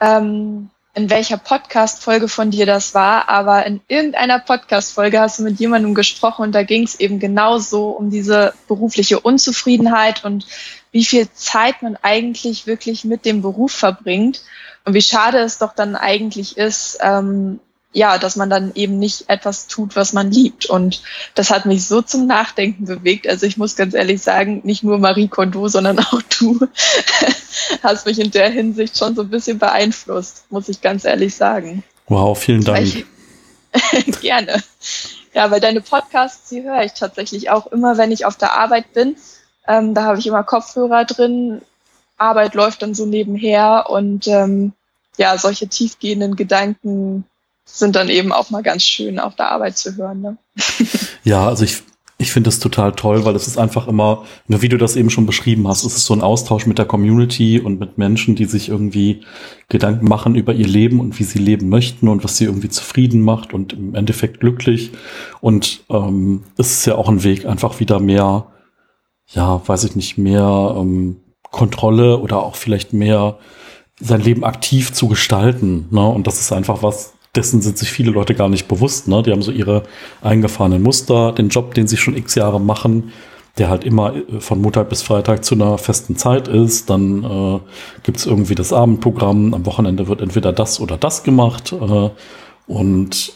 [0.00, 5.60] ähm, in welcher Podcast-Folge von dir das war, aber in irgendeiner Podcast-Folge hast du mit
[5.60, 10.46] jemandem gesprochen und da ging es eben genauso um diese berufliche Unzufriedenheit und
[10.90, 14.42] wie viel Zeit man eigentlich wirklich mit dem Beruf verbringt
[14.84, 17.60] und wie schade es doch dann eigentlich ist, ähm,
[17.92, 20.66] ja, dass man dann eben nicht etwas tut, was man liebt.
[20.66, 21.02] Und
[21.34, 23.28] das hat mich so zum Nachdenken bewegt.
[23.28, 26.60] Also ich muss ganz ehrlich sagen, nicht nur Marie Kondo, sondern auch du
[27.82, 31.82] hast mich in der Hinsicht schon so ein bisschen beeinflusst, muss ich ganz ehrlich sagen.
[32.06, 32.86] Wow, vielen Dank.
[32.86, 33.04] Ich,
[34.20, 34.62] gerne.
[35.34, 38.92] Ja, weil deine Podcasts, die höre ich tatsächlich auch immer, wenn ich auf der Arbeit
[38.92, 39.16] bin.
[39.66, 41.62] Ähm, da habe ich immer Kopfhörer drin.
[42.18, 44.72] Arbeit läuft dann so nebenher und ähm,
[45.16, 47.24] ja, solche tiefgehenden Gedanken
[47.78, 50.20] sind dann eben auch mal ganz schön auf der Arbeit zu hören.
[50.20, 50.36] Ne?
[51.22, 51.82] Ja, also ich,
[52.16, 55.26] ich finde das total toll, weil es ist einfach immer, wie du das eben schon
[55.26, 58.68] beschrieben hast, es ist so ein Austausch mit der Community und mit Menschen, die sich
[58.68, 59.22] irgendwie
[59.68, 63.22] Gedanken machen über ihr Leben und wie sie leben möchten und was sie irgendwie zufrieden
[63.22, 64.92] macht und im Endeffekt glücklich.
[65.40, 68.46] Und ähm, es ist ja auch ein Weg, einfach wieder mehr,
[69.26, 73.38] ja, weiß ich nicht, mehr ähm, Kontrolle oder auch vielleicht mehr
[74.00, 75.86] sein Leben aktiv zu gestalten.
[75.90, 76.06] Ne?
[76.06, 79.08] Und das ist einfach was, dessen sind sich viele Leute gar nicht bewusst.
[79.08, 79.22] Ne?
[79.22, 79.84] Die haben so ihre
[80.22, 83.12] eingefahrenen Muster, den Job, den sie schon x Jahre machen,
[83.58, 86.90] der halt immer äh, von Montag bis Freitag zu einer festen Zeit ist.
[86.90, 87.60] Dann äh,
[88.02, 89.54] gibt es irgendwie das Abendprogramm.
[89.54, 91.72] Am Wochenende wird entweder das oder das gemacht.
[91.72, 92.10] Äh,
[92.66, 93.32] und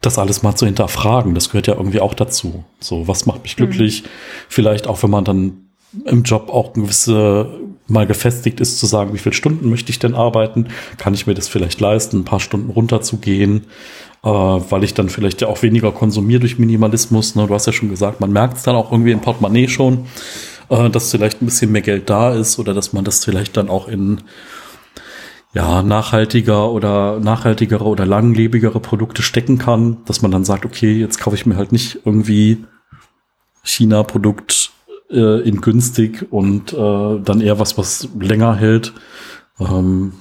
[0.00, 2.64] das alles mal zu hinterfragen, das gehört ja irgendwie auch dazu.
[2.80, 4.02] So, was macht mich glücklich?
[4.02, 4.08] Mhm.
[4.48, 5.61] Vielleicht auch, wenn man dann
[6.04, 10.14] im Job auch gewisse mal gefestigt ist, zu sagen, wie viele Stunden möchte ich denn
[10.14, 10.68] arbeiten?
[10.98, 13.66] Kann ich mir das vielleicht leisten, ein paar Stunden runterzugehen?
[14.24, 17.34] Äh, weil ich dann vielleicht ja auch weniger konsumiere durch Minimalismus.
[17.34, 17.46] Ne?
[17.46, 20.06] Du hast ja schon gesagt, man merkt es dann auch irgendwie im Portemonnaie schon,
[20.68, 23.68] äh, dass vielleicht ein bisschen mehr Geld da ist oder dass man das vielleicht dann
[23.68, 24.22] auch in
[25.54, 31.18] ja, nachhaltiger oder nachhaltigere oder langlebigere Produkte stecken kann, dass man dann sagt, okay, jetzt
[31.18, 32.64] kaufe ich mir halt nicht irgendwie
[33.62, 34.70] China-Produkt
[35.12, 38.92] äh, in günstig und äh, dann eher was, was länger hält.
[39.60, 40.14] Ähm,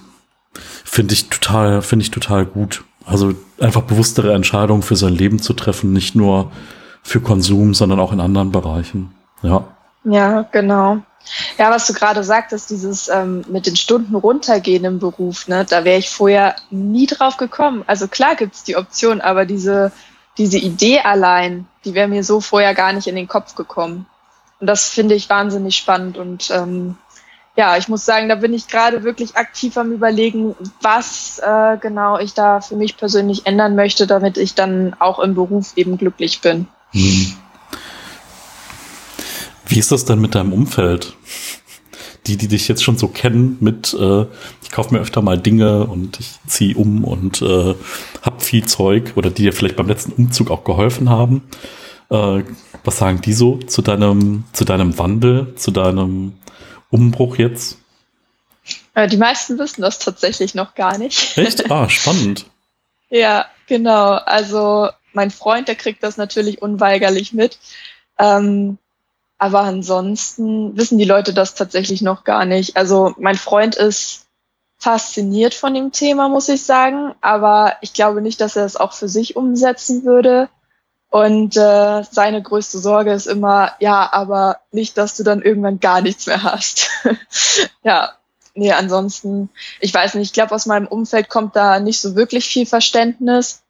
[0.84, 2.84] finde ich total, finde ich total gut.
[3.06, 6.52] Also einfach bewusstere Entscheidungen für sein Leben zu treffen, nicht nur
[7.04, 9.12] für Konsum, sondern auch in anderen Bereichen.
[9.42, 9.64] Ja.
[10.04, 11.02] Ja, genau.
[11.58, 15.84] Ja, was du gerade sagtest, dieses ähm, mit den Stunden runtergehen im Beruf, ne, da
[15.84, 17.84] wäre ich vorher nie drauf gekommen.
[17.88, 19.92] Also klar gibt's die Option, aber diese,
[20.38, 24.08] diese Idee allein, die wäre mir so vorher gar nicht in den Kopf gekommen.
[24.62, 26.18] Und das finde ich wahnsinnig spannend.
[26.18, 26.96] Und ähm,
[27.58, 32.20] ja, ich muss sagen, da bin ich gerade wirklich aktiv am Überlegen, was äh, genau
[32.20, 36.42] ich da für mich persönlich ändern möchte, damit ich dann auch im Beruf eben glücklich
[36.42, 36.68] bin.
[36.92, 37.34] Hm.
[39.66, 41.16] Wie ist das denn mit deinem Umfeld?
[42.28, 44.26] Die, die dich jetzt schon so kennen mit, äh,
[44.62, 47.74] ich kaufe mir öfter mal Dinge und ich ziehe um und äh,
[48.22, 51.42] hab viel Zeug oder die dir vielleicht beim letzten Umzug auch geholfen haben.
[52.12, 52.44] Äh,
[52.84, 56.34] was sagen die so zu deinem, zu deinem Wandel, zu deinem
[56.90, 57.78] Umbruch jetzt?
[58.94, 61.38] Äh, die meisten wissen das tatsächlich noch gar nicht.
[61.38, 61.72] Echt?
[61.72, 62.46] Ah, spannend.
[63.10, 64.12] ja, genau.
[64.12, 67.58] Also mein Freund, der kriegt das natürlich unweigerlich mit.
[68.20, 68.78] Ähm,
[69.38, 72.76] aber ansonsten wissen die Leute das tatsächlich noch gar nicht.
[72.78, 74.28] Also mein Freund ist
[74.78, 77.16] fasziniert von dem Thema, muss ich sagen.
[77.22, 80.50] Aber ich glaube nicht, dass er es auch für sich umsetzen würde.
[81.12, 86.02] Und äh, seine größte Sorge ist immer, ja, aber nicht, dass du dann irgendwann gar
[86.02, 86.90] nichts mehr hast.
[87.84, 88.14] ja,
[88.56, 89.50] nee, ansonsten,
[89.82, 93.62] ich weiß nicht, ich glaube, aus meinem Umfeld kommt da nicht so wirklich viel Verständnis.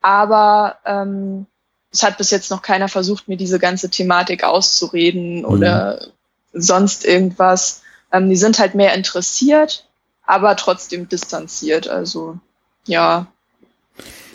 [0.00, 1.46] Aber ähm,
[1.92, 5.44] es hat bis jetzt noch keiner versucht, mir diese ganze Thematik auszureden mhm.
[5.44, 6.08] oder
[6.52, 7.82] sonst irgendwas.
[8.10, 9.86] Ähm, die sind halt mehr interessiert,
[10.26, 11.86] aber trotzdem distanziert.
[11.86, 12.40] Also
[12.86, 13.28] ja.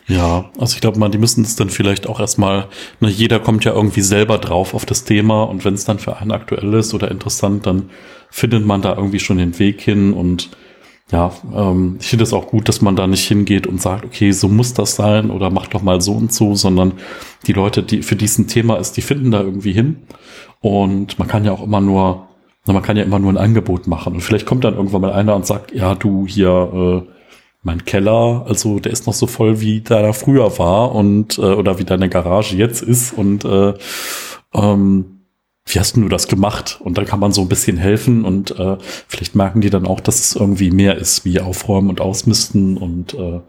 [0.08, 2.68] Ja, also ich glaube mal, die müssen es dann vielleicht auch erstmal,
[3.00, 6.18] ne, jeder kommt ja irgendwie selber drauf auf das Thema und wenn es dann für
[6.18, 7.90] einen aktuell ist oder interessant, dann
[8.30, 10.50] findet man da irgendwie schon den Weg hin und
[11.12, 14.32] ja, ähm, ich finde es auch gut, dass man da nicht hingeht und sagt, okay,
[14.32, 16.94] so muss das sein oder mach doch mal so und so, sondern
[17.46, 19.98] die Leute, die für diesen Thema ist, die finden da irgendwie hin.
[20.60, 22.30] Und man kann ja auch immer nur,
[22.66, 24.14] man kann ja immer nur ein Angebot machen.
[24.14, 27.14] Und vielleicht kommt dann irgendwann mal einer und sagt, ja, du hier, äh,
[27.64, 31.80] mein Keller, also der ist noch so voll, wie deiner früher war und äh, oder
[31.80, 33.74] wie deine Garage jetzt ist und äh,
[34.54, 35.14] ähm,
[35.66, 36.80] wie hast du das gemacht?
[36.84, 40.02] Und dann kann man so ein bisschen helfen und äh, vielleicht merken die dann auch,
[40.02, 42.78] dass es irgendwie mehr ist wie aufräumen und ausmisten.
[42.78, 43.40] Und äh,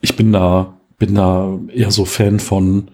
[0.00, 2.90] ich bin da, bin da eher so Fan von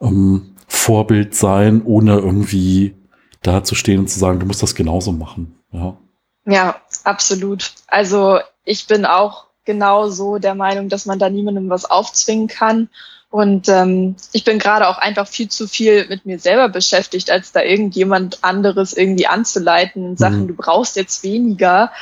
[0.00, 2.96] ähm, Vorbild sein, ohne irgendwie
[3.42, 5.54] da zu stehen und zu sagen, du musst das genauso machen.
[5.70, 5.96] Ja,
[6.44, 7.72] ja absolut.
[7.86, 12.88] Also ich bin auch genauso der Meinung, dass man da niemandem was aufzwingen kann.
[13.30, 17.52] Und ähm, ich bin gerade auch einfach viel zu viel mit mir selber beschäftigt, als
[17.52, 20.48] da irgendjemand anderes irgendwie anzuleiten in Sachen, mhm.
[20.48, 21.92] du brauchst jetzt weniger.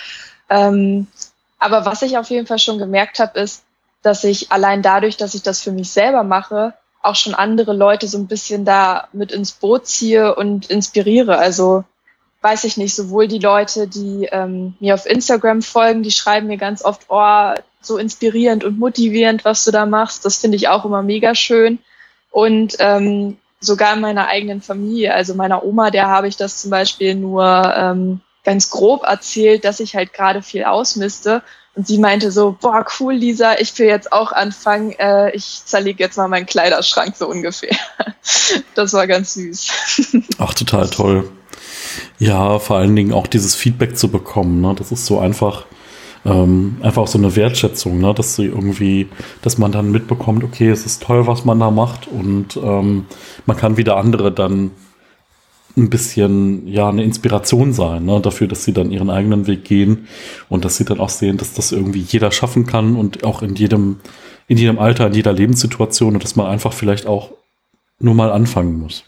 [0.48, 1.06] Ähm,
[1.60, 3.62] aber was ich auf jeden Fall schon gemerkt habe, ist,
[4.02, 8.08] dass ich allein dadurch, dass ich das für mich selber mache, auch schon andere Leute
[8.08, 11.38] so ein bisschen da mit ins Boot ziehe und inspiriere.
[11.38, 11.84] Also
[12.42, 16.56] weiß ich nicht, sowohl die Leute, die ähm, mir auf Instagram folgen, die schreiben mir
[16.56, 20.24] ganz oft, oh, so inspirierend und motivierend, was du da machst.
[20.24, 21.78] Das finde ich auch immer mega schön.
[22.30, 26.70] Und ähm, sogar in meiner eigenen Familie, also meiner Oma, der habe ich das zum
[26.70, 27.44] Beispiel nur
[27.76, 31.42] ähm, ganz grob erzählt, dass ich halt gerade viel ausmiste.
[31.74, 36.02] Und sie meinte so, boah, cool, Lisa, ich will jetzt auch anfangen, äh, ich zerlege
[36.02, 37.76] jetzt mal meinen Kleiderschrank so ungefähr.
[38.74, 39.68] das war ganz süß.
[40.38, 41.30] Ach, total toll.
[42.20, 44.74] Ja, vor allen Dingen auch dieses Feedback zu bekommen, ne?
[44.78, 45.64] das ist so einfach,
[46.26, 48.12] ähm, einfach auch so eine Wertschätzung, ne?
[48.14, 49.08] dass sie irgendwie,
[49.40, 53.06] dass man dann mitbekommt, okay, es ist toll, was man da macht und ähm,
[53.46, 54.70] man kann wieder andere dann
[55.76, 60.08] ein bisschen ja eine Inspiration sein ne, dafür, dass sie dann ihren eigenen Weg gehen
[60.48, 63.54] und dass sie dann auch sehen, dass das irgendwie jeder schaffen kann und auch in
[63.54, 64.00] jedem
[64.48, 67.30] in jedem Alter, in jeder Lebenssituation und dass man einfach vielleicht auch
[68.00, 69.04] nur mal anfangen muss.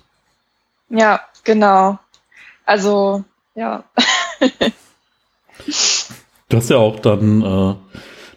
[0.88, 1.98] Ja, genau.
[2.64, 3.84] Also ja.
[6.48, 7.74] Du hast ja auch dann, äh,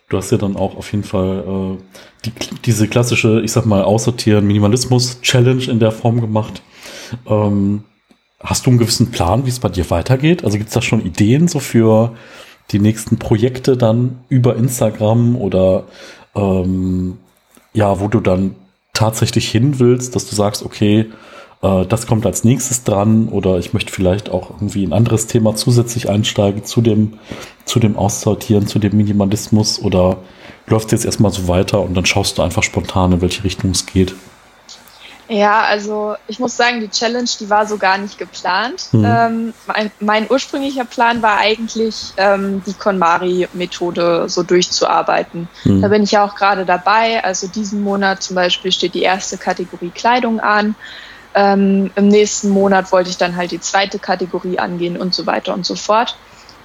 [0.09, 2.31] du hast ja dann auch auf jeden Fall äh, die,
[2.65, 6.61] diese klassische, ich sag mal, Aussortieren, Minimalismus-Challenge in der Form gemacht.
[7.27, 7.83] Ähm,
[8.39, 10.43] hast du einen gewissen Plan, wie es bei dir weitergeht?
[10.43, 12.15] Also gibt es da schon Ideen so für
[12.71, 15.83] die nächsten Projekte dann über Instagram oder
[16.35, 17.17] ähm,
[17.73, 18.55] ja, wo du dann
[18.93, 21.11] tatsächlich hin willst, dass du sagst, okay,
[21.65, 25.55] äh, das kommt als nächstes dran oder ich möchte vielleicht auch irgendwie ein anderes Thema
[25.55, 27.19] zusätzlich einsteigen zu dem,
[27.65, 30.17] zu dem Aussortieren, zu dem Minimalismus oder
[30.67, 33.71] läuft es jetzt erstmal so weiter und dann schaust du einfach spontan, in welche Richtung
[33.71, 34.15] es geht?
[35.27, 38.89] Ja, also ich muss sagen, die Challenge, die war so gar nicht geplant.
[38.91, 39.05] Mhm.
[39.05, 45.47] Ähm, mein, mein, ursprünglicher Plan war eigentlich, ähm, die KonMari-Methode so durchzuarbeiten.
[45.63, 45.81] Mhm.
[45.81, 47.23] Da bin ich ja auch gerade dabei.
[47.23, 50.75] Also diesen Monat zum Beispiel steht die erste Kategorie Kleidung an.
[51.35, 55.53] Ähm, Im nächsten Monat wollte ich dann halt die zweite Kategorie angehen und so weiter
[55.53, 56.17] und so fort.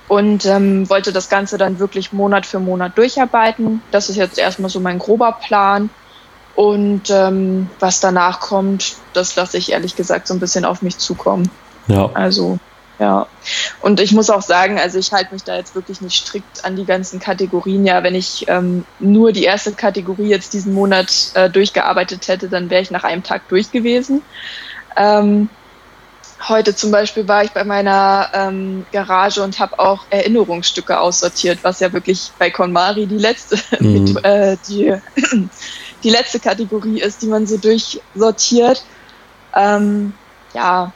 [0.07, 3.83] Und ähm, wollte das Ganze dann wirklich Monat für Monat durcharbeiten.
[3.91, 5.91] Das ist jetzt erstmal so mein grober Plan.
[6.55, 10.99] Und ähm, was danach kommt, das lasse ich ehrlich gesagt so ein bisschen auf mich
[10.99, 11.51] zukommen.
[11.89, 12.11] Ja.
[12.15, 12.59] Also,
[13.01, 13.27] ja.
[13.81, 16.77] Und ich muss auch sagen, also ich halte mich da jetzt wirklich nicht strikt an
[16.77, 17.87] die ganzen Kategorien.
[17.87, 22.69] Ja, wenn ich ähm, nur die erste Kategorie jetzt diesen Monat äh, durchgearbeitet hätte, dann
[22.69, 24.23] wäre ich nach einem Tag durch gewesen.
[24.99, 25.49] Ähm,
[26.47, 31.81] heute zum Beispiel war ich bei meiner ähm, Garage und habe auch Erinnerungsstücke aussortiert, was
[31.81, 34.05] ja wirklich bei KonMari die letzte, mhm.
[34.05, 34.95] mit, äh, die
[36.03, 38.85] die letzte Kategorie ist, die man so durchsortiert.
[39.55, 40.13] Ähm,
[40.53, 40.93] ja,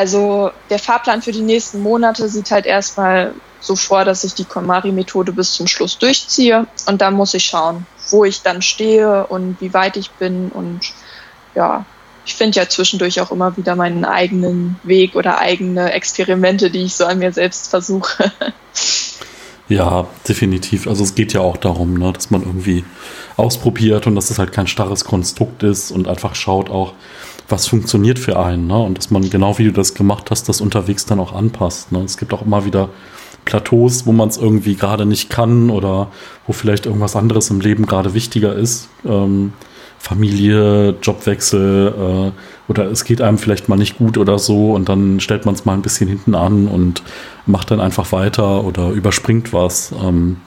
[0.00, 4.46] also der Fahrplan für die nächsten Monate sieht halt erstmal so vor, dass ich die
[4.46, 9.60] KonMari-Methode bis zum Schluss durchziehe und dann muss ich schauen, wo ich dann stehe und
[9.60, 10.80] wie weit ich bin und
[11.54, 11.84] ja,
[12.24, 16.94] ich finde ja zwischendurch auch immer wieder meinen eigenen Weg oder eigene Experimente, die ich
[16.94, 18.32] so an mir selbst versuche.
[19.68, 20.88] Ja, definitiv.
[20.88, 22.84] Also es geht ja auch darum, ne, dass man irgendwie
[23.36, 26.94] ausprobiert und dass es halt kein starres Konstrukt ist und einfach schaut auch,
[27.50, 28.66] was funktioniert für einen.
[28.66, 28.78] Ne?
[28.78, 31.92] Und dass man genau wie du das gemacht hast, das unterwegs dann auch anpasst.
[31.92, 32.02] Ne?
[32.02, 32.90] Es gibt auch immer wieder
[33.44, 36.08] Plateaus, wo man es irgendwie gerade nicht kann oder
[36.46, 38.88] wo vielleicht irgendwas anderes im Leben gerade wichtiger ist.
[39.04, 39.52] Ähm,
[39.98, 45.20] Familie, Jobwechsel äh, oder es geht einem vielleicht mal nicht gut oder so und dann
[45.20, 47.02] stellt man es mal ein bisschen hinten an und
[47.44, 49.92] macht dann einfach weiter oder überspringt was.
[50.02, 50.38] Ähm,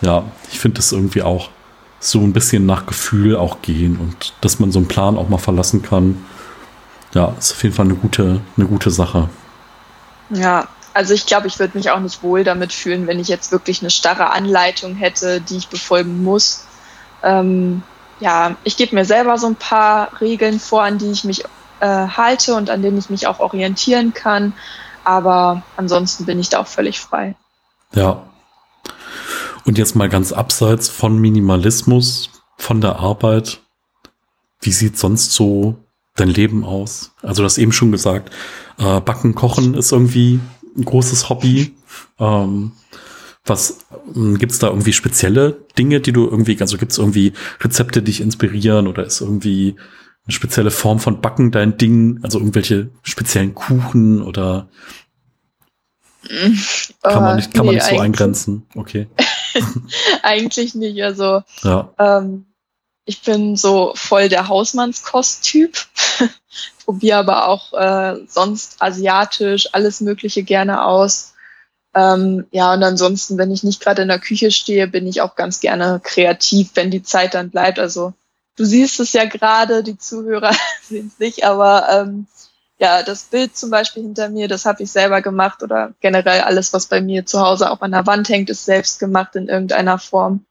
[0.00, 1.50] ja, ich finde das irgendwie auch
[2.00, 5.38] so ein bisschen nach Gefühl auch gehen und dass man so einen Plan auch mal
[5.38, 6.24] verlassen kann.
[7.12, 9.28] Ja, ist auf jeden Fall eine gute, eine gute Sache.
[10.30, 13.52] Ja, also ich glaube, ich würde mich auch nicht wohl damit fühlen, wenn ich jetzt
[13.52, 16.64] wirklich eine starre Anleitung hätte, die ich befolgen muss.
[17.22, 17.82] Ähm,
[18.18, 21.44] ja, ich gebe mir selber so ein paar Regeln vor, an die ich mich
[21.80, 24.54] äh, halte und an denen ich mich auch orientieren kann.
[25.04, 27.34] Aber ansonsten bin ich da auch völlig frei.
[27.92, 28.22] Ja.
[29.70, 33.60] Und jetzt mal ganz abseits von Minimalismus, von der Arbeit.
[34.60, 35.76] Wie sieht sonst so
[36.16, 37.12] dein Leben aus?
[37.22, 38.34] Also du hast eben schon gesagt,
[38.78, 40.40] äh, Backen, Kochen ist irgendwie
[40.76, 41.76] ein großes Hobby.
[42.18, 42.72] Ähm,
[43.44, 48.06] was hm, gibt's da irgendwie spezielle Dinge, die du irgendwie, also gibt's irgendwie Rezepte, die
[48.06, 49.76] dich inspirieren oder ist irgendwie
[50.26, 52.18] eine spezielle Form von Backen dein Ding?
[52.24, 54.68] Also irgendwelche speziellen Kuchen oder
[57.02, 58.66] kann man nicht, kann nee, man nicht so eingrenzen?
[58.74, 59.06] Okay.
[60.22, 61.02] eigentlich nicht.
[61.02, 61.92] Also ja.
[61.98, 62.46] ähm,
[63.04, 65.76] ich bin so voll der Hausmannskost-Typ.
[66.84, 71.34] Probiere aber auch äh, sonst asiatisch alles Mögliche gerne aus.
[71.94, 75.34] Ähm, ja, und ansonsten, wenn ich nicht gerade in der Küche stehe, bin ich auch
[75.34, 77.78] ganz gerne kreativ, wenn die Zeit dann bleibt.
[77.78, 78.14] Also
[78.56, 82.26] du siehst es ja gerade, die Zuhörer sehen es nicht, aber ähm,
[82.80, 86.72] ja, das Bild zum Beispiel hinter mir, das habe ich selber gemacht oder generell alles,
[86.72, 89.98] was bei mir zu Hause auch an der Wand hängt, ist selbst gemacht in irgendeiner
[89.98, 90.46] Form.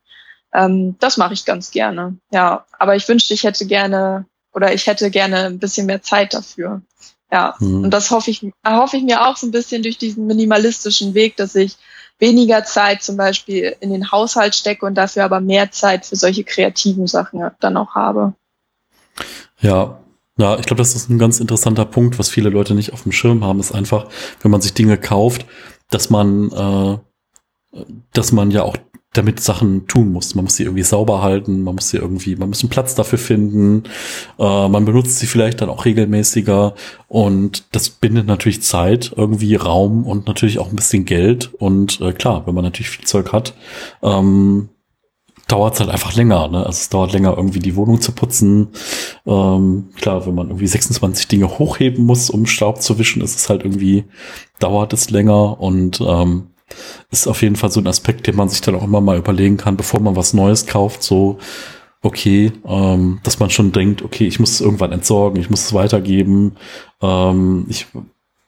[0.53, 2.17] Ähm, das mache ich ganz gerne.
[2.31, 6.35] Ja, aber ich wünschte, ich hätte gerne oder ich hätte gerne ein bisschen mehr Zeit
[6.35, 6.83] dafür.
[7.31, 7.85] Ja, mhm.
[7.85, 11.35] und das hoffe ich, erhoffe ich mir auch so ein bisschen durch diesen minimalistischen Weg,
[11.35, 11.77] dass ich
[12.19, 16.43] weniger Zeit zum Beispiel in den Haushalt stecke und dafür aber mehr Zeit für solche
[16.43, 18.33] kreativen Sachen dann auch habe.
[19.61, 19.99] Ja,
[20.39, 23.12] ja, ich glaube, das ist ein ganz interessanter Punkt, was viele Leute nicht auf dem
[23.12, 24.08] Schirm haben, ist einfach,
[24.41, 25.45] wenn man sich Dinge kauft,
[25.89, 26.52] dass man,
[27.73, 28.78] äh, dass man ja auch
[29.12, 30.36] damit Sachen tun muss.
[30.36, 33.17] Man muss sie irgendwie sauber halten, man muss sie irgendwie, man muss einen Platz dafür
[33.17, 33.84] finden,
[34.38, 36.73] äh, man benutzt sie vielleicht dann auch regelmäßiger
[37.08, 42.13] und das bindet natürlich Zeit, irgendwie Raum und natürlich auch ein bisschen Geld und äh,
[42.13, 43.56] klar, wenn man natürlich viel Zeug hat,
[44.04, 44.69] ähm,
[45.51, 46.47] dauert es halt einfach länger.
[46.47, 46.59] Ne?
[46.59, 48.69] Also es dauert länger, irgendwie die Wohnung zu putzen.
[49.25, 53.49] Ähm, klar, wenn man irgendwie 26 Dinge hochheben muss, um Staub zu wischen, ist es
[53.49, 54.05] halt irgendwie,
[54.59, 56.47] dauert es länger und ähm,
[57.12, 59.57] ist auf jeden Fall so ein Aspekt, den man sich dann auch immer mal überlegen
[59.57, 61.39] kann, bevor man was Neues kauft, so
[62.01, 65.73] okay, ähm, dass man schon denkt, okay, ich muss es irgendwann entsorgen, ich muss es
[65.73, 66.55] weitergeben,
[67.01, 67.88] ähm, ich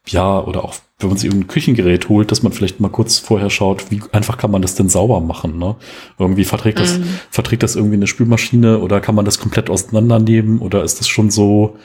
[0.08, 3.50] ja, oder auch wenn man sich irgendein Küchengerät holt, dass man vielleicht mal kurz vorher
[3.50, 5.76] schaut, wie einfach kann man das denn sauber machen, ne?
[6.20, 7.06] Irgendwie verträgt das, mhm.
[7.30, 11.30] verträgt das irgendwie eine Spülmaschine oder kann man das komplett auseinandernehmen oder ist das schon
[11.30, 11.78] so,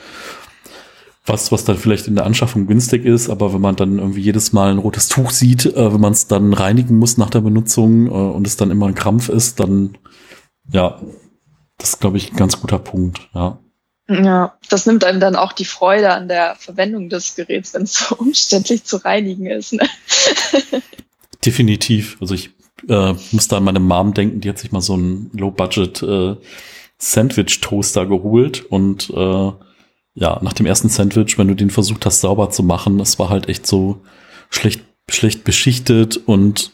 [1.24, 4.52] was, was dann vielleicht in der Anschaffung günstig ist, aber wenn man dann irgendwie jedes
[4.52, 8.07] Mal ein rotes Tuch sieht, äh, wenn man es dann reinigen muss nach der Benutzung
[8.07, 9.98] äh, und es dann immer ein Krampf ist, dann
[10.72, 11.00] ja,
[11.79, 13.59] das ist, glaube ich, ein ganz guter Punkt, ja.
[14.09, 17.95] Ja, das nimmt einem dann auch die Freude an der Verwendung des Geräts, wenn es
[17.95, 19.73] so umständlich zu reinigen ist.
[19.73, 19.88] Ne?
[21.45, 22.16] Definitiv.
[22.21, 22.51] Also ich
[22.88, 26.37] äh, muss da an meine Mom denken, die hat sich mal so einen Low-Budget äh,
[28.07, 29.53] geholt und äh,
[30.19, 33.29] ja, nach dem ersten Sandwich, wenn du den versucht hast sauber zu machen, das war
[33.29, 34.01] halt echt so
[34.51, 36.73] schlecht, schlecht beschichtet und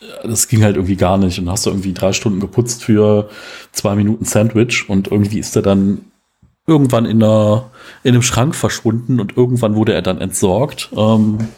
[0.00, 1.38] äh, das ging halt irgendwie gar nicht.
[1.38, 3.30] Und hast du irgendwie drei Stunden geputzt für
[3.72, 6.12] zwei Minuten Sandwich und irgendwie ist er dann
[6.66, 7.70] irgendwann in, einer,
[8.02, 10.90] in einem Schrank verschwunden und irgendwann wurde er dann entsorgt.
[10.96, 11.48] Ähm,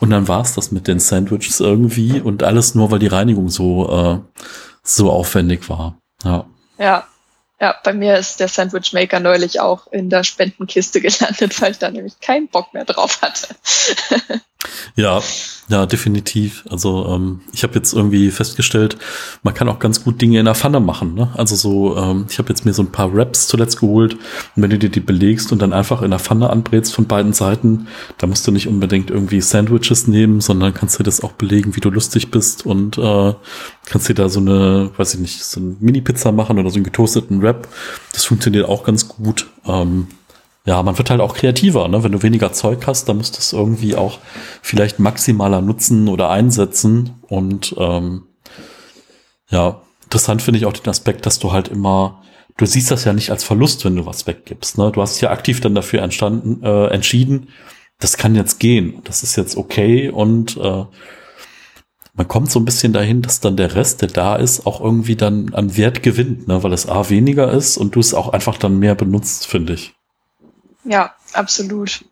[0.00, 3.48] und dann war es das mit den Sandwiches irgendwie und alles nur, weil die Reinigung
[3.48, 4.18] so, äh,
[4.82, 5.98] so aufwendig war.
[6.24, 6.46] Ja.
[6.78, 7.06] Ja.
[7.60, 11.78] Ja, bei mir ist der Sandwich Maker neulich auch in der Spendenkiste gelandet, weil ich
[11.78, 13.54] da nämlich keinen Bock mehr drauf hatte.
[14.96, 15.20] Ja,
[15.68, 16.64] ja, definitiv.
[16.68, 18.98] Also ähm, ich habe jetzt irgendwie festgestellt,
[19.42, 21.14] man kann auch ganz gut Dinge in der Pfanne machen.
[21.14, 21.30] Ne?
[21.34, 24.70] Also so, ähm, ich habe jetzt mir so ein paar Wraps zuletzt geholt und wenn
[24.70, 28.26] du dir die belegst und dann einfach in der Pfanne anbrätst von beiden Seiten, da
[28.26, 31.90] musst du nicht unbedingt irgendwie Sandwiches nehmen, sondern kannst du das auch belegen, wie du
[31.90, 33.34] lustig bist und äh,
[33.86, 36.84] kannst dir da so eine, weiß ich nicht, so eine Mini-Pizza machen oder so einen
[36.84, 37.68] getoasteten Wrap.
[38.12, 39.46] Das funktioniert auch ganz gut.
[39.66, 40.08] Ähm,
[40.66, 42.02] ja, man wird halt auch kreativer, ne?
[42.02, 44.18] Wenn du weniger Zeug hast, dann musst du es irgendwie auch
[44.62, 47.20] vielleicht maximaler nutzen oder einsetzen.
[47.28, 48.24] Und ähm,
[49.50, 52.22] ja, interessant finde ich auch den Aspekt, dass du halt immer,
[52.56, 54.78] du siehst das ja nicht als Verlust, wenn du was weggibst.
[54.78, 54.90] Ne?
[54.90, 57.48] Du hast ja aktiv dann dafür entstanden, äh, entschieden,
[57.98, 60.84] das kann jetzt gehen, das ist jetzt okay und äh,
[62.16, 65.16] man kommt so ein bisschen dahin, dass dann der Rest, der da ist, auch irgendwie
[65.16, 66.62] dann an Wert gewinnt, ne?
[66.62, 69.94] weil es A weniger ist und du es auch einfach dann mehr benutzt, finde ich.
[70.84, 72.04] Ja, absolut.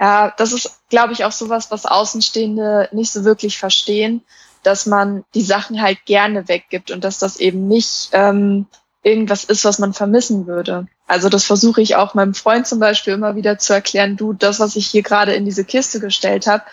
[0.00, 4.22] Ja, das ist, glaube ich, auch sowas, was Außenstehende nicht so wirklich verstehen,
[4.62, 8.66] dass man die Sachen halt gerne weggibt und dass das eben nicht ähm,
[9.02, 10.86] irgendwas ist, was man vermissen würde.
[11.06, 14.60] Also das versuche ich auch meinem Freund zum Beispiel immer wieder zu erklären, du, das,
[14.60, 16.64] was ich hier gerade in diese Kiste gestellt habe,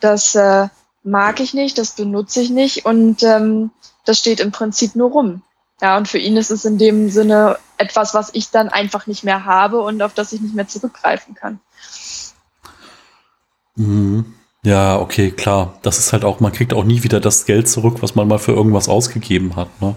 [0.00, 0.68] das äh,
[1.02, 3.70] mag ich nicht, das benutze ich nicht und ähm,
[4.04, 5.42] das steht im Prinzip nur rum.
[5.82, 9.24] Ja, und für ihn ist es in dem Sinne etwas, was ich dann einfach nicht
[9.24, 11.58] mehr habe und auf das ich nicht mehr zurückgreifen kann.
[13.74, 14.26] Mhm.
[14.64, 15.76] Ja, okay, klar.
[15.82, 18.38] Das ist halt auch, man kriegt auch nie wieder das Geld zurück, was man mal
[18.38, 19.68] für irgendwas ausgegeben hat.
[19.82, 19.96] Ne?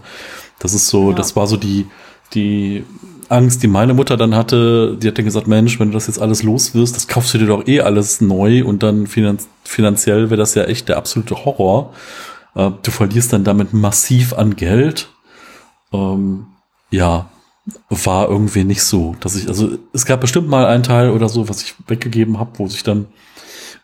[0.58, 1.15] Das ist so, ja.
[1.15, 1.86] das war so die,
[2.34, 2.84] die
[3.30, 4.98] Angst, die meine Mutter dann hatte.
[5.00, 7.38] Die hat dann gesagt, Mensch, wenn du das jetzt alles los wirst, das kaufst du
[7.38, 11.45] dir doch eh alles neu und dann finanz finanziell wäre das ja echt der absolute
[11.45, 11.93] Horror.
[12.56, 15.10] Äh, du verlierst dann damit massiv an Geld
[15.95, 16.47] ähm,
[16.91, 17.29] ja,
[17.89, 21.49] war irgendwie nicht so, dass ich, also es gab bestimmt mal einen Teil oder so,
[21.49, 23.08] was ich weggegeben habe, wo sich dann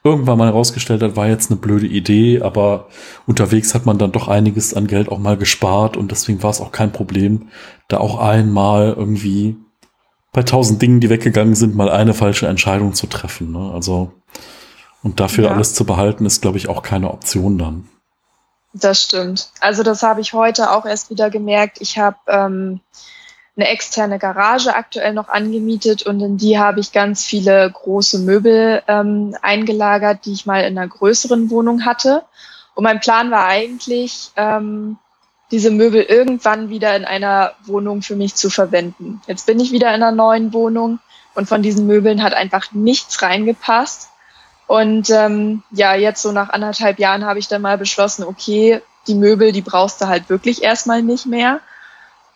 [0.04, 2.88] irgendwann mal herausgestellt hat, war jetzt eine blöde Idee, aber
[3.28, 6.62] unterwegs hat man dann doch einiges an Geld auch mal gespart und deswegen war es
[6.62, 7.50] auch kein Problem,
[7.88, 9.58] da auch einmal irgendwie
[10.32, 13.52] bei tausend Dingen, die weggegangen sind, mal eine falsche Entscheidung zu treffen.
[13.52, 13.71] Ne?
[13.74, 14.12] Also
[15.04, 15.52] und dafür ja.
[15.52, 17.88] alles zu behalten, ist, glaube ich, auch keine Option dann.
[18.74, 19.50] Das stimmt.
[19.60, 21.80] Also das habe ich heute auch erst wieder gemerkt.
[21.82, 22.80] Ich habe ähm,
[23.58, 28.82] eine externe Garage aktuell noch angemietet und in die habe ich ganz viele große Möbel
[28.88, 32.24] ähm, eingelagert, die ich mal in einer größeren Wohnung hatte.
[32.74, 34.98] Und mein Plan war eigentlich, ähm,
[35.52, 39.22] diese Möbel irgendwann wieder in einer Wohnung für mich zu verwenden.
[39.28, 41.00] Jetzt bin ich wieder in einer neuen Wohnung
[41.36, 44.10] und von diesen Möbeln hat einfach nichts reingepasst.
[44.72, 49.16] Und ähm, ja, jetzt so nach anderthalb Jahren habe ich dann mal beschlossen, okay, die
[49.16, 51.60] Möbel, die brauchst du halt wirklich erstmal nicht mehr.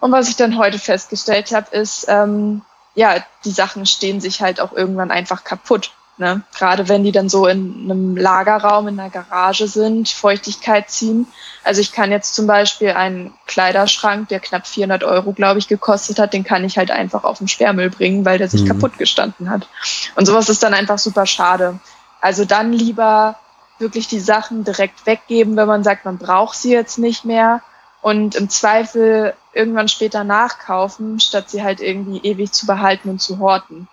[0.01, 2.61] Und was ich dann heute festgestellt habe, ist, ähm,
[2.93, 5.91] ja, die Sachen stehen sich halt auch irgendwann einfach kaputt.
[6.17, 6.41] Ne?
[6.57, 11.27] Gerade wenn die dann so in einem Lagerraum, in einer Garage sind, Feuchtigkeit ziehen.
[11.63, 16.19] Also ich kann jetzt zum Beispiel einen Kleiderschrank, der knapp 400 Euro, glaube ich, gekostet
[16.19, 18.67] hat, den kann ich halt einfach auf den Sperrmüll bringen, weil der sich mhm.
[18.67, 19.69] kaputt gestanden hat.
[20.15, 21.79] Und sowas ist dann einfach super schade.
[22.25, 23.35] Also dann lieber
[23.77, 27.61] wirklich die Sachen direkt weggeben, wenn man sagt, man braucht sie jetzt nicht mehr
[28.01, 33.37] und im Zweifel irgendwann später nachkaufen, statt sie halt irgendwie ewig zu behalten und zu
[33.37, 33.87] horten.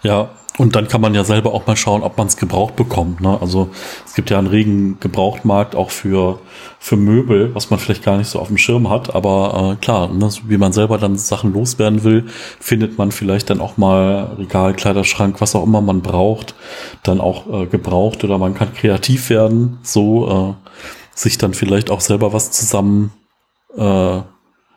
[0.00, 3.20] Ja, und dann kann man ja selber auch mal schauen, ob man es gebraucht bekommt.
[3.20, 3.38] Ne?
[3.40, 3.68] Also
[4.06, 6.38] es gibt ja einen regen Gebrauchtmarkt auch für,
[6.78, 9.14] für Möbel, was man vielleicht gar nicht so auf dem Schirm hat.
[9.14, 12.26] Aber äh, klar, ne, so wie man selber dann Sachen loswerden will,
[12.58, 16.54] findet man vielleicht dann auch mal Regal, Kleiderschrank, was auch immer man braucht,
[17.02, 20.70] dann auch äh, gebraucht oder man kann kreativ werden, so äh,
[21.14, 23.12] sich dann vielleicht auch selber was zusammen
[23.76, 24.20] äh,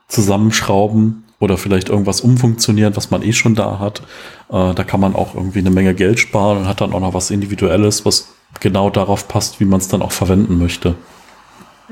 [0.09, 4.01] zusammenschrauben oder vielleicht irgendwas umfunktionieren, was man eh schon da hat.
[4.49, 7.13] Äh, da kann man auch irgendwie eine Menge Geld sparen und hat dann auch noch
[7.13, 8.29] was Individuelles, was
[8.59, 10.95] genau darauf passt, wie man es dann auch verwenden möchte.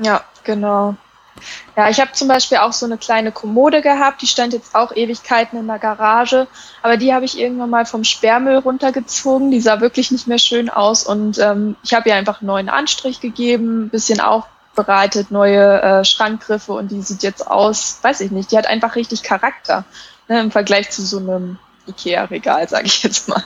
[0.02, 0.96] Ja, genau.
[1.76, 4.94] Ja, ich habe zum Beispiel auch so eine kleine Kommode gehabt, die stand jetzt auch
[4.94, 6.48] Ewigkeiten in der Garage,
[6.82, 9.50] aber die habe ich irgendwann mal vom Sperrmüll runtergezogen.
[9.50, 12.68] Die sah wirklich nicht mehr schön aus und ähm, ich habe ihr einfach einen neuen
[12.68, 14.20] Anstrich gegeben, ein bisschen
[14.78, 18.96] aufbereitet, neue äh, Schrankgriffe und die sieht jetzt aus, weiß ich nicht, die hat einfach
[18.96, 19.84] richtig Charakter
[20.28, 23.42] ne, im Vergleich zu so einem Ikea-Regal, sage ich jetzt mal.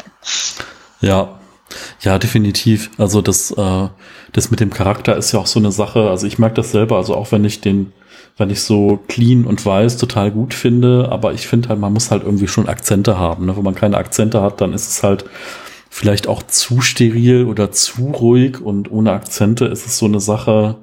[1.00, 1.38] Ja,
[2.00, 2.90] ja, definitiv.
[2.98, 3.88] Also das, äh,
[4.32, 6.10] das mit dem Charakter ist ja auch so eine Sache.
[6.10, 6.96] Also ich merke das selber.
[6.96, 7.92] Also auch wenn ich den,
[8.36, 12.10] wenn ich so clean und weiß total gut finde, aber ich finde halt, man muss
[12.10, 13.46] halt irgendwie schon Akzente haben.
[13.46, 13.56] Ne?
[13.56, 15.24] Wenn man keine Akzente hat, dann ist es halt
[15.88, 20.76] vielleicht auch zu steril oder zu ruhig und ohne Akzente ist es so eine Sache.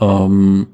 [0.00, 0.66] Ähm,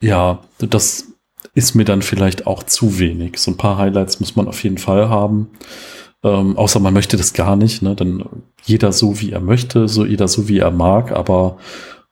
[0.00, 1.08] ja, das
[1.54, 3.38] ist mir dann vielleicht auch zu wenig.
[3.38, 5.50] So ein paar Highlights muss man auf jeden Fall haben.
[6.24, 7.96] Ähm, außer man möchte das gar nicht, ne?
[7.96, 8.24] Dann
[8.62, 11.58] jeder so wie er möchte, so jeder so wie er mag, aber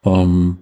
[0.04, 0.58] ähm,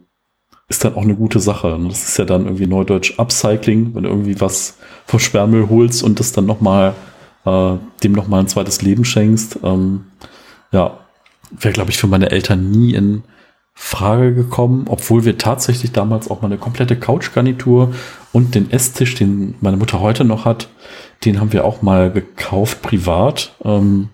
[0.68, 1.78] ist dann auch eine gute Sache.
[1.78, 1.88] Ne?
[1.88, 4.76] Das ist ja dann irgendwie Neudeutsch Upcycling, wenn du irgendwie was
[5.06, 6.94] vom Sperrmüll holst und das dann nochmal
[7.46, 9.60] äh, dem nochmal ein zweites Leben schenkst.
[9.62, 10.04] Ähm,
[10.72, 10.98] ja,
[11.50, 13.22] wäre, glaube ich, für meine Eltern nie in
[13.80, 17.94] Frage gekommen, obwohl wir tatsächlich damals auch mal eine komplette Couchgarnitur
[18.32, 20.68] und den Esstisch, den meine Mutter heute noch hat,
[21.24, 23.54] den haben wir auch mal gekauft privat.
[23.64, 24.08] Ähm,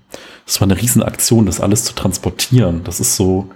[0.44, 2.84] das war eine Riesenaktion, das alles zu transportieren.
[2.84, 3.48] Das ist so,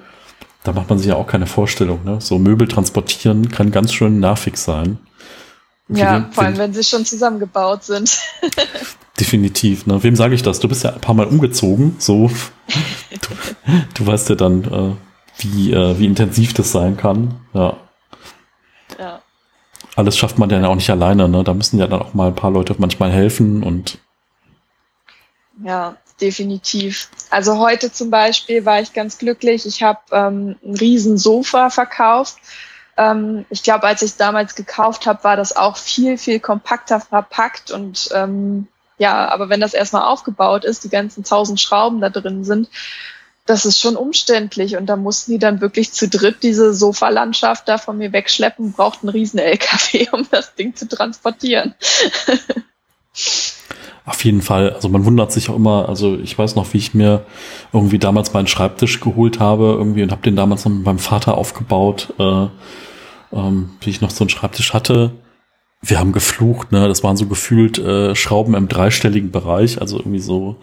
[0.64, 2.00] da macht man sich ja auch keine Vorstellung.
[2.04, 2.22] Ne?
[2.22, 4.98] So Möbel transportieren kann ganz schön nervig sein.
[5.90, 8.18] Ja, wem, vor allem, wenn sie schon zusammengebaut sind.
[9.20, 9.86] definitiv.
[9.86, 10.02] Ne?
[10.02, 10.58] Wem sage ich das?
[10.58, 11.96] Du bist ja ein paar Mal umgezogen.
[11.98, 12.28] So,
[13.10, 13.28] du,
[13.94, 15.07] du weißt ja dann, äh,
[15.38, 17.40] wie, äh, wie intensiv das sein kann.
[17.54, 17.76] Ja.
[18.98, 19.20] Ja
[19.98, 21.42] alles schafft man ja auch nicht alleine, ne?
[21.42, 23.98] Da müssen ja dann auch mal ein paar Leute manchmal helfen und
[25.64, 27.08] ja, definitiv.
[27.30, 29.66] Also heute zum Beispiel war ich ganz glücklich.
[29.66, 32.36] Ich habe ähm, ein riesen Sofa verkauft.
[32.96, 37.00] Ähm, ich glaube, als ich es damals gekauft habe, war das auch viel, viel kompakter
[37.00, 38.68] verpackt und ähm,
[38.98, 42.68] ja, aber wenn das erstmal aufgebaut ist, die ganzen tausend Schrauben da drin sind,
[43.48, 44.76] das ist schon umständlich.
[44.76, 49.02] Und da mussten die dann wirklich zu dritt diese Sofalandschaft da von mir wegschleppen, braucht
[49.02, 51.74] einen riesen LKW, um das Ding zu transportieren.
[54.04, 54.72] Auf jeden Fall.
[54.72, 57.24] Also man wundert sich auch immer, also ich weiß noch, wie ich mir
[57.72, 61.36] irgendwie damals meinen Schreibtisch geholt habe irgendwie und habe den damals noch mit meinem Vater
[61.36, 62.46] aufgebaut, äh,
[63.32, 65.12] ähm, wie ich noch so einen Schreibtisch hatte.
[65.80, 66.88] Wir haben geflucht, ne?
[66.88, 70.56] Das waren so gefühlt äh, Schrauben im dreistelligen Bereich, also irgendwie so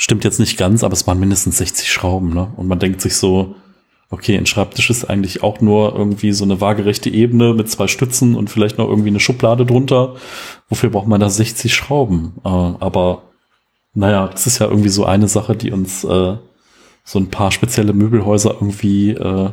[0.00, 2.52] Stimmt jetzt nicht ganz, aber es waren mindestens 60 Schrauben, ne?
[2.56, 3.56] Und man denkt sich so,
[4.10, 8.36] okay, ein Schreibtisch ist eigentlich auch nur irgendwie so eine waagerechte Ebene mit zwei Stützen
[8.36, 10.14] und vielleicht noch irgendwie eine Schublade drunter.
[10.68, 12.34] Wofür braucht man da 60 Schrauben?
[12.44, 13.24] Äh, aber
[13.92, 16.36] naja, das ist ja irgendwie so eine Sache, die uns äh,
[17.02, 19.50] so ein paar spezielle Möbelhäuser irgendwie äh,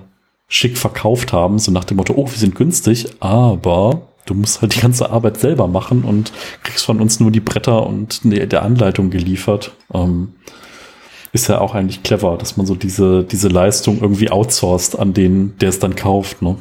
[0.48, 4.76] schick verkauft haben, so nach dem Motto, oh, wir sind günstig, aber du musst halt
[4.76, 6.32] die ganze Arbeit selber machen und
[6.64, 9.72] kriegst von uns nur die Bretter und der Anleitung geliefert.
[9.94, 10.34] Ähm,
[11.32, 15.58] ist ja auch eigentlich clever, dass man so diese, diese Leistung irgendwie outsourced an den,
[15.58, 16.58] der es dann kauft, ne?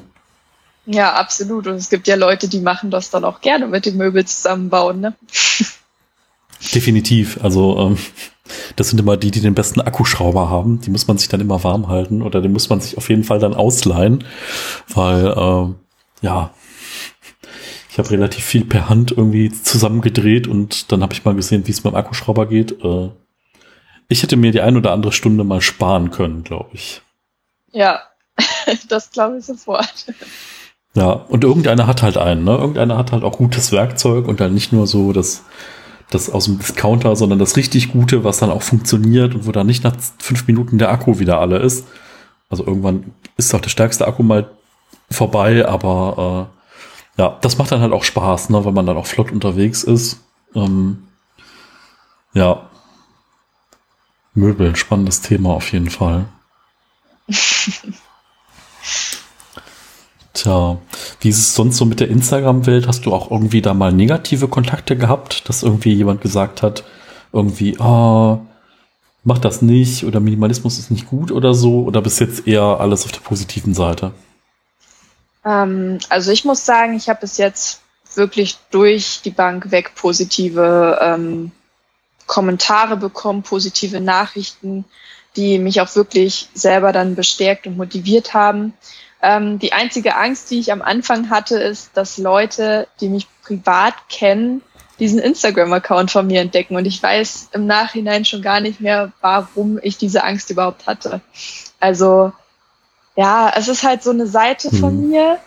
[0.87, 1.67] Ja, absolut.
[1.67, 5.01] Und es gibt ja Leute, die machen das dann auch gerne mit den Möbel zusammenbauen,
[5.01, 5.15] ne?
[6.75, 7.39] Definitiv.
[7.43, 7.99] Also ähm,
[8.77, 10.81] das sind immer die, die den besten Akkuschrauber haben.
[10.81, 13.25] Die muss man sich dann immer warm halten oder den muss man sich auf jeden
[13.25, 14.25] Fall dann ausleihen,
[14.93, 16.51] weil äh, ja,
[17.95, 21.71] ich habe relativ viel per Hand irgendwie zusammengedreht und dann habe ich mal gesehen, wie
[21.71, 22.73] es beim Akkuschrauber geht.
[22.83, 23.11] Äh,
[24.09, 27.03] ich hätte mir die ein oder andere Stunde mal sparen können, glaube ich.
[27.71, 28.01] Ja,
[28.89, 30.07] das glaube ich sofort.
[30.95, 32.57] Ja, und irgendeiner hat halt einen, ne?
[32.57, 35.45] Irgendeiner hat halt auch gutes Werkzeug und dann nicht nur so das,
[36.11, 39.69] das aus dem Discounter, sondern das richtig Gute, was dann auch funktioniert und wo dann
[39.69, 41.87] nicht nach fünf Minuten der Akku wieder alle ist.
[42.49, 44.51] Also irgendwann ist auch der stärkste Akku mal
[45.13, 46.64] vorbei, aber äh,
[47.17, 50.21] ja, das macht dann halt auch Spaß, ne, weil man dann auch flott unterwegs ist.
[50.55, 51.05] Ähm,
[52.33, 52.69] ja.
[54.35, 56.27] Möbel, spannendes Thema auf jeden Fall.
[60.35, 60.79] Tja,
[61.21, 62.89] wie ist es sonst so mit der Instagram-Welt?
[62.89, 66.83] Hast du auch irgendwie da mal negative Kontakte gehabt, dass irgendwie jemand gesagt hat,
[67.33, 68.41] irgendwie, ah,
[69.23, 71.85] mach das nicht oder Minimalismus ist nicht gut oder so?
[71.85, 74.11] Oder bis jetzt eher alles auf der positiven Seite?
[75.45, 77.81] Ähm, also ich muss sagen, ich habe bis jetzt
[78.15, 81.53] wirklich durch die Bank weg positive ähm,
[82.27, 84.85] Kommentare bekommen, positive Nachrichten,
[85.37, 88.73] die mich auch wirklich selber dann bestärkt und motiviert haben.
[89.21, 93.95] Ähm, die einzige Angst, die ich am Anfang hatte, ist, dass Leute, die mich privat
[94.09, 94.63] kennen,
[94.99, 96.77] diesen Instagram-Account von mir entdecken.
[96.77, 101.21] Und ich weiß im Nachhinein schon gar nicht mehr, warum ich diese Angst überhaupt hatte.
[101.81, 102.33] Also
[103.17, 105.09] ja, es ist halt so eine Seite von hm.
[105.09, 105.39] mir,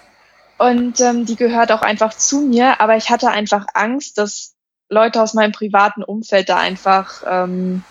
[0.57, 4.55] Und ähm, die gehört auch einfach zu mir, aber ich hatte einfach Angst, dass
[4.89, 7.84] Leute aus meinem privaten Umfeld da einfach ähm,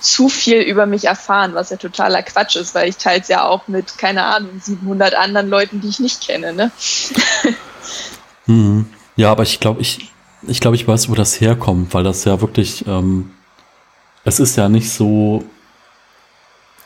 [0.00, 3.44] zu viel über mich erfahren, was ja totaler Quatsch ist, weil ich teile es ja
[3.44, 6.54] auch mit, keine Ahnung, 700 anderen Leuten, die ich nicht kenne.
[6.54, 6.70] Ne?
[8.46, 8.86] hm.
[9.16, 10.10] Ja, aber ich glaube, ich,
[10.46, 13.32] ich glaube, ich weiß, wo das herkommt, weil das ja wirklich, ähm,
[14.24, 15.44] es ist ja nicht so,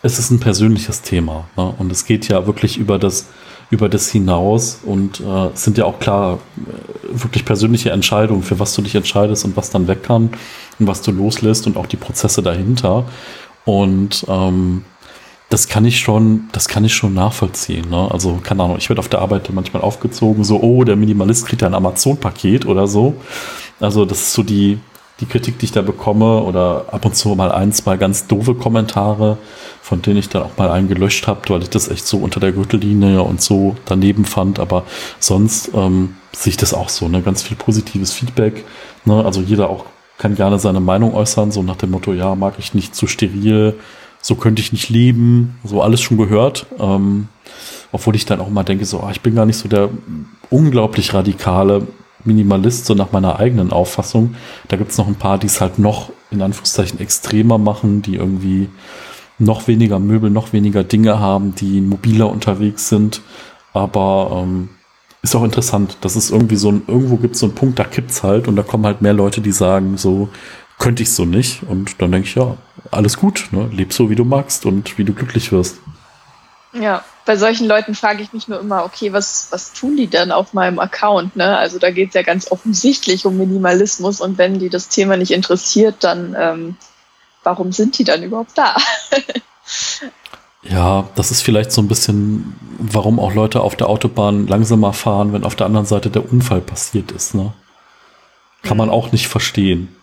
[0.04, 1.46] es ist ein persönliches Thema.
[1.56, 1.74] Ne?
[1.78, 3.26] Und es geht ja wirklich über das,
[3.70, 8.60] über das hinaus und äh, es sind ja auch klar äh, wirklich persönliche Entscheidungen, für
[8.60, 10.28] was du dich entscheidest und was dann weg kann
[10.78, 13.06] und was du loslässt und auch die Prozesse dahinter.
[13.64, 14.84] Und ähm,
[15.48, 17.88] das kann ich schon, das kann ich schon nachvollziehen.
[17.88, 18.10] Ne?
[18.10, 21.62] Also, keine Ahnung, ich werde auf der Arbeit manchmal aufgezogen, so, oh, der Minimalist kriegt
[21.62, 23.14] ja ein Amazon-Paket oder so.
[23.80, 24.78] Also, das ist so die,
[25.20, 28.54] die Kritik, die ich da bekomme, oder ab und zu mal ein, zwei ganz doofe
[28.54, 29.38] Kommentare,
[29.80, 32.40] von denen ich dann auch mal einen gelöscht habe, weil ich das echt so unter
[32.40, 34.58] der Gürtellinie und so daneben fand.
[34.58, 34.84] Aber
[35.20, 37.22] sonst ähm, sehe ich das auch so, ne?
[37.22, 38.64] Ganz viel positives Feedback.
[39.04, 39.24] Ne?
[39.24, 39.84] Also jeder auch
[40.18, 43.74] kann gerne seine Meinung äußern, so nach dem Motto, ja, mag ich nicht zu steril,
[44.20, 46.66] so könnte ich nicht leben, so alles schon gehört.
[46.78, 47.28] Ähm,
[47.92, 49.90] obwohl ich dann auch mal denke, so, ah, ich bin gar nicht so der
[50.50, 51.86] unglaublich radikale
[52.24, 54.34] Minimalist, so nach meiner eigenen Auffassung.
[54.68, 58.16] Da gibt es noch ein paar, die es halt noch in Anführungszeichen extremer machen, die
[58.16, 58.68] irgendwie
[59.38, 63.22] noch weniger Möbel, noch weniger Dinge haben, die mobiler unterwegs sind.
[63.72, 64.70] Aber ähm,
[65.22, 68.22] ist auch interessant, dass es irgendwie so ein, irgendwo gibt so einen Punkt, da kippt's
[68.22, 70.28] halt und da kommen halt mehr Leute, die sagen, so
[70.78, 71.62] könnte ich so nicht.
[71.62, 72.56] Und dann denke ich, ja,
[72.90, 73.68] alles gut, ne?
[73.72, 75.80] leb so, wie du magst und wie du glücklich wirst.
[76.72, 80.30] Ja, bei solchen Leuten frage ich mich nur immer, okay, was, was tun die denn
[80.30, 81.36] auf meinem Account?
[81.36, 81.56] Ne?
[81.56, 85.30] Also da geht es ja ganz offensichtlich um Minimalismus und wenn die das Thema nicht
[85.30, 86.76] interessiert, dann ähm,
[87.42, 88.76] warum sind die dann überhaupt da?
[90.62, 95.32] ja, das ist vielleicht so ein bisschen, warum auch Leute auf der Autobahn langsamer fahren,
[95.32, 97.34] wenn auf der anderen Seite der Unfall passiert ist.
[97.34, 97.52] Ne?
[98.62, 98.94] Kann man mhm.
[98.94, 99.94] auch nicht verstehen.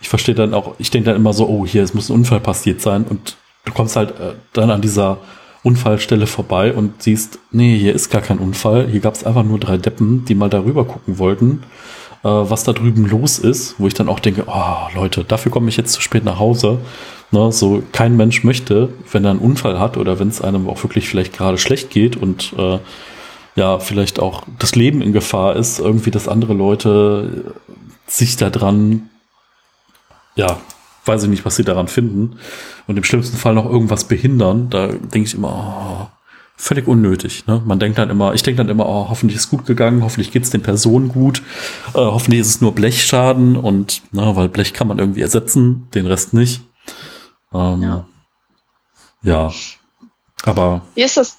[0.00, 2.40] Ich verstehe dann auch, ich denke dann immer so, oh, hier, es muss ein Unfall
[2.40, 5.18] passiert sein und du kommst halt äh, dann an dieser
[5.62, 8.88] Unfallstelle vorbei und siehst, nee, hier ist gar kein Unfall.
[8.88, 11.62] Hier gab es einfach nur drei Deppen, die mal darüber gucken wollten,
[12.24, 15.68] äh, was da drüben los ist, wo ich dann auch denke, oh Leute, dafür komme
[15.68, 16.78] ich jetzt zu spät nach Hause.
[17.30, 20.82] Ne, so kein Mensch möchte, wenn er einen Unfall hat oder wenn es einem auch
[20.82, 22.78] wirklich vielleicht gerade schlecht geht und äh,
[23.54, 27.54] ja, vielleicht auch das Leben in Gefahr ist, irgendwie, dass andere Leute
[28.06, 29.08] sich da dran
[30.34, 30.58] ja,
[31.04, 32.38] weiß ich nicht, was sie daran finden
[32.86, 36.18] und im schlimmsten Fall noch irgendwas behindern, da denke ich immer, oh,
[36.56, 37.46] völlig unnötig.
[37.46, 37.60] Ne?
[37.64, 40.44] Man denkt dann immer, ich denke dann immer, oh, hoffentlich ist gut gegangen, hoffentlich geht
[40.44, 41.42] es den Personen gut,
[41.88, 46.06] äh, hoffentlich ist es nur Blechschaden und na, weil Blech kann man irgendwie ersetzen, den
[46.06, 46.62] Rest nicht.
[47.52, 48.06] Ähm, ja.
[49.22, 49.52] ja,
[50.44, 50.82] aber.
[50.94, 51.36] Wie ist das?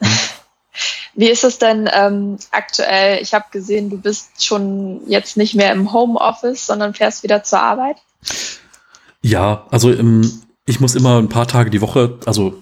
[1.14, 3.20] Wie ist es denn ähm, aktuell?
[3.20, 7.60] Ich habe gesehen, du bist schon jetzt nicht mehr im Homeoffice, sondern fährst wieder zur
[7.60, 7.96] Arbeit.
[9.22, 10.30] Ja, also im,
[10.66, 12.54] ich muss immer ein paar Tage die Woche, also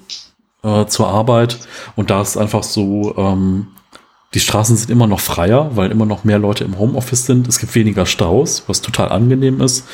[0.62, 1.58] äh, zur Arbeit
[1.96, 3.68] und da ist einfach so, ähm,
[4.34, 7.48] die Straßen sind immer noch freier, weil immer noch mehr Leute im Homeoffice sind.
[7.48, 9.86] Es gibt weniger Staus, was total angenehm ist.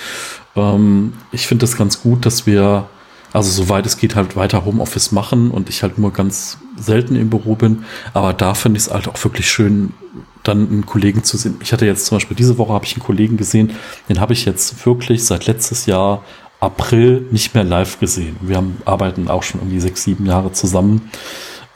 [0.57, 2.89] Ähm, ich finde es ganz gut, dass wir,
[3.33, 7.31] also soweit es geht, halt weiter Homeoffice machen und ich halt nur ganz selten im
[7.31, 7.85] Büro bin.
[8.15, 9.95] Aber da finde ich es halt auch wirklich schön,
[10.43, 11.59] dann einen Kollegen zu sehen.
[11.63, 13.73] Ich hatte jetzt zum Beispiel diese Woche habe ich einen Kollegen gesehen,
[14.09, 16.25] den habe ich jetzt wirklich seit letztes Jahr
[16.63, 18.37] April nicht mehr live gesehen.
[18.41, 21.11] Wir haben, arbeiten auch schon irgendwie sechs, sieben Jahre zusammen.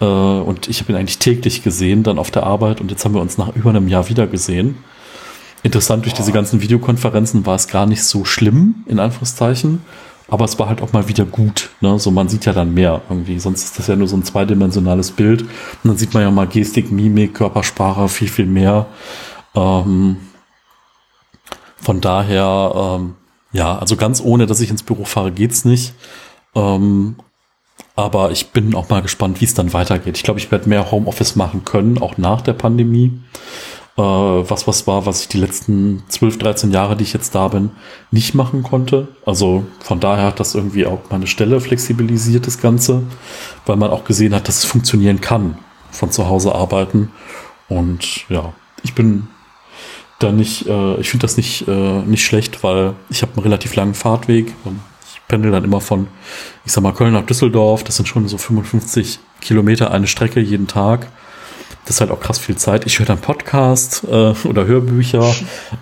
[0.00, 2.80] Äh, und ich habe ihn eigentlich täglich gesehen, dann auf der Arbeit.
[2.80, 4.78] Und jetzt haben wir uns nach über einem Jahr wieder gesehen.
[5.64, 9.80] Interessant, durch diese ganzen Videokonferenzen war es gar nicht so schlimm, in Anführungszeichen.
[10.28, 11.70] Aber es war halt auch mal wieder gut.
[11.80, 11.98] Ne?
[11.98, 13.40] So, man sieht ja dann mehr irgendwie.
[13.40, 15.42] Sonst ist das ja nur so ein zweidimensionales Bild.
[15.42, 15.50] Und
[15.82, 18.86] dann sieht man ja mal Gestik, Mimik, Körpersprache, viel, viel mehr.
[19.56, 20.18] Ähm,
[21.76, 23.14] von daher, ähm,
[23.56, 25.94] ja, also ganz ohne, dass ich ins Büro fahre, geht's nicht.
[26.54, 27.16] Ähm,
[27.94, 30.16] aber ich bin auch mal gespannt, wie es dann weitergeht.
[30.16, 33.18] Ich glaube, ich werde mehr Homeoffice machen können, auch nach der Pandemie
[33.96, 37.48] äh, was was war, was ich die letzten 12, 13 Jahre, die ich jetzt da
[37.48, 37.70] bin,
[38.10, 39.08] nicht machen konnte.
[39.24, 43.04] Also von daher hat das irgendwie auch meine Stelle flexibilisiert, das Ganze,
[43.64, 45.56] weil man auch gesehen hat, dass es funktionieren kann,
[45.90, 47.10] von zu Hause arbeiten.
[47.68, 48.52] Und ja,
[48.82, 49.28] ich bin
[50.18, 53.74] da nicht, äh, ich finde das nicht, äh, nicht schlecht, weil ich habe einen relativ
[53.74, 54.54] langen Fahrtweg.
[55.12, 56.08] Ich pendel dann immer von,
[56.64, 57.84] ich sag mal, Köln nach Düsseldorf.
[57.84, 61.08] Das sind schon so 55 Kilometer eine Strecke jeden Tag.
[61.84, 62.86] das ist halt auch krass viel Zeit.
[62.86, 65.34] Ich höre dann Podcast äh, oder Hörbücher,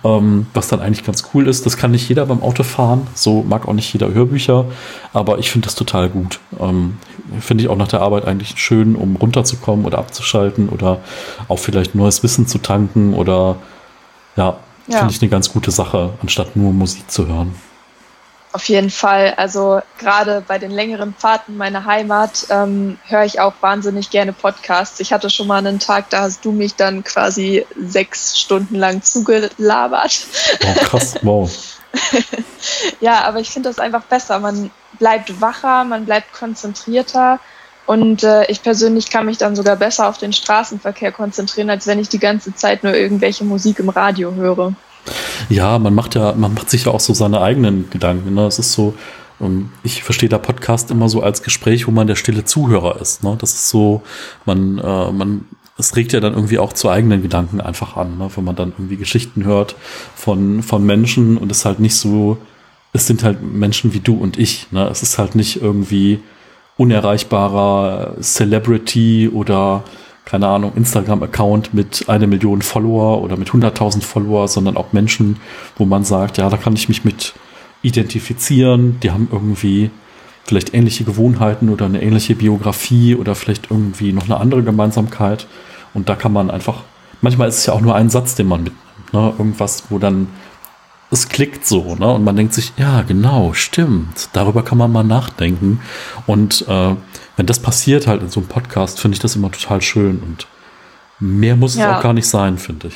[0.03, 1.65] ähm, was dann eigentlich ganz cool ist.
[1.65, 3.07] Das kann nicht jeder beim Autofahren.
[3.13, 4.65] So mag auch nicht jeder Hörbücher,
[5.13, 6.39] aber ich finde das total gut.
[6.59, 6.97] Ähm,
[7.39, 10.99] finde ich auch nach der Arbeit eigentlich schön, um runterzukommen oder abzuschalten oder
[11.47, 13.55] auch vielleicht neues Wissen zu tanken oder
[14.35, 14.57] ja,
[14.87, 14.97] ja.
[14.99, 17.55] finde ich eine ganz gute Sache, anstatt nur Musik zu hören.
[18.55, 19.33] Auf jeden Fall.
[19.35, 25.01] Also gerade bei den längeren Fahrten meiner Heimat ähm, höre ich auch wahnsinnig gerne Podcasts.
[25.01, 29.01] Ich hatte schon mal einen Tag, da hast du mich dann quasi sechs Stunden lang
[29.01, 30.25] zugelabert.
[30.63, 31.51] Oh, krass, wow.
[33.01, 34.39] ja, aber ich finde das einfach besser.
[34.39, 37.41] Man bleibt wacher, man bleibt konzentrierter.
[37.85, 41.99] Und äh, ich persönlich kann mich dann sogar besser auf den Straßenverkehr konzentrieren, als wenn
[41.99, 44.73] ich die ganze Zeit nur irgendwelche Musik im Radio höre.
[45.49, 48.33] Ja, man macht ja, man macht sich ja auch so seine eigenen Gedanken.
[48.33, 48.47] Ne?
[48.47, 48.95] Es ist so,
[49.39, 53.23] ähm, ich verstehe da Podcast immer so als Gespräch, wo man der stille Zuhörer ist.
[53.23, 53.37] Ne?
[53.39, 54.01] Das ist so,
[54.45, 55.45] man, äh, man,
[55.77, 58.29] es regt ja dann irgendwie auch zu eigenen Gedanken einfach an, ne?
[58.35, 59.75] wenn man dann irgendwie Geschichten hört
[60.15, 62.37] von, von Menschen und es halt nicht so,
[62.93, 64.71] es sind halt Menschen wie du und ich.
[64.71, 64.87] Ne?
[64.87, 66.21] Es ist halt nicht irgendwie
[66.77, 69.83] unerreichbarer Celebrity oder
[70.25, 75.37] keine Ahnung, Instagram-Account mit einer Million Follower oder mit 100.000 Follower, sondern auch Menschen,
[75.77, 77.33] wo man sagt, ja, da kann ich mich mit
[77.83, 79.91] identifizieren, die haben irgendwie
[80.43, 85.47] vielleicht ähnliche Gewohnheiten oder eine ähnliche Biografie oder vielleicht irgendwie noch eine andere Gemeinsamkeit.
[85.93, 86.81] Und da kann man einfach,
[87.21, 89.33] manchmal ist es ja auch nur ein Satz, den man mitnimmt, ne?
[89.37, 90.27] irgendwas, wo dann
[91.11, 92.07] es klickt so, ne?
[92.11, 94.29] Und man denkt sich, ja, genau, stimmt.
[94.33, 95.81] Darüber kann man mal nachdenken.
[96.25, 96.95] Und äh,
[97.35, 100.19] wenn das passiert halt in so einem Podcast, finde ich das immer total schön.
[100.19, 100.47] Und
[101.19, 101.91] mehr muss ja.
[101.91, 102.95] es auch gar nicht sein, finde ich.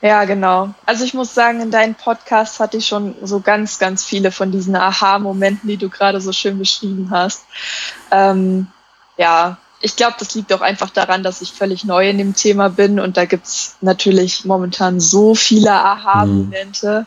[0.00, 0.74] Ja, genau.
[0.86, 4.52] Also ich muss sagen, in deinem Podcast hatte ich schon so ganz, ganz viele von
[4.52, 7.44] diesen Aha-Momenten, die du gerade so schön beschrieben hast.
[8.12, 8.68] Ähm,
[9.16, 12.68] ja, ich glaube, das liegt auch einfach daran, dass ich völlig neu in dem Thema
[12.68, 17.00] bin und da gibt's natürlich momentan so viele Aha-Momente.
[17.00, 17.06] Mhm.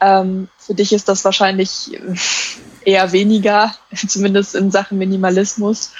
[0.00, 1.98] Ähm, für dich ist das wahrscheinlich
[2.84, 3.74] eher weniger,
[4.08, 5.92] zumindest in Sachen Minimalismus.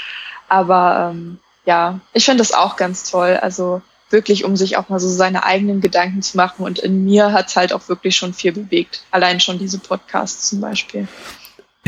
[0.48, 3.38] Aber ähm, ja, ich finde das auch ganz toll.
[3.42, 6.64] Also wirklich, um sich auch mal so seine eigenen Gedanken zu machen.
[6.64, 9.02] Und in mir hat's halt auch wirklich schon viel bewegt.
[9.10, 11.06] Allein schon diese Podcasts zum Beispiel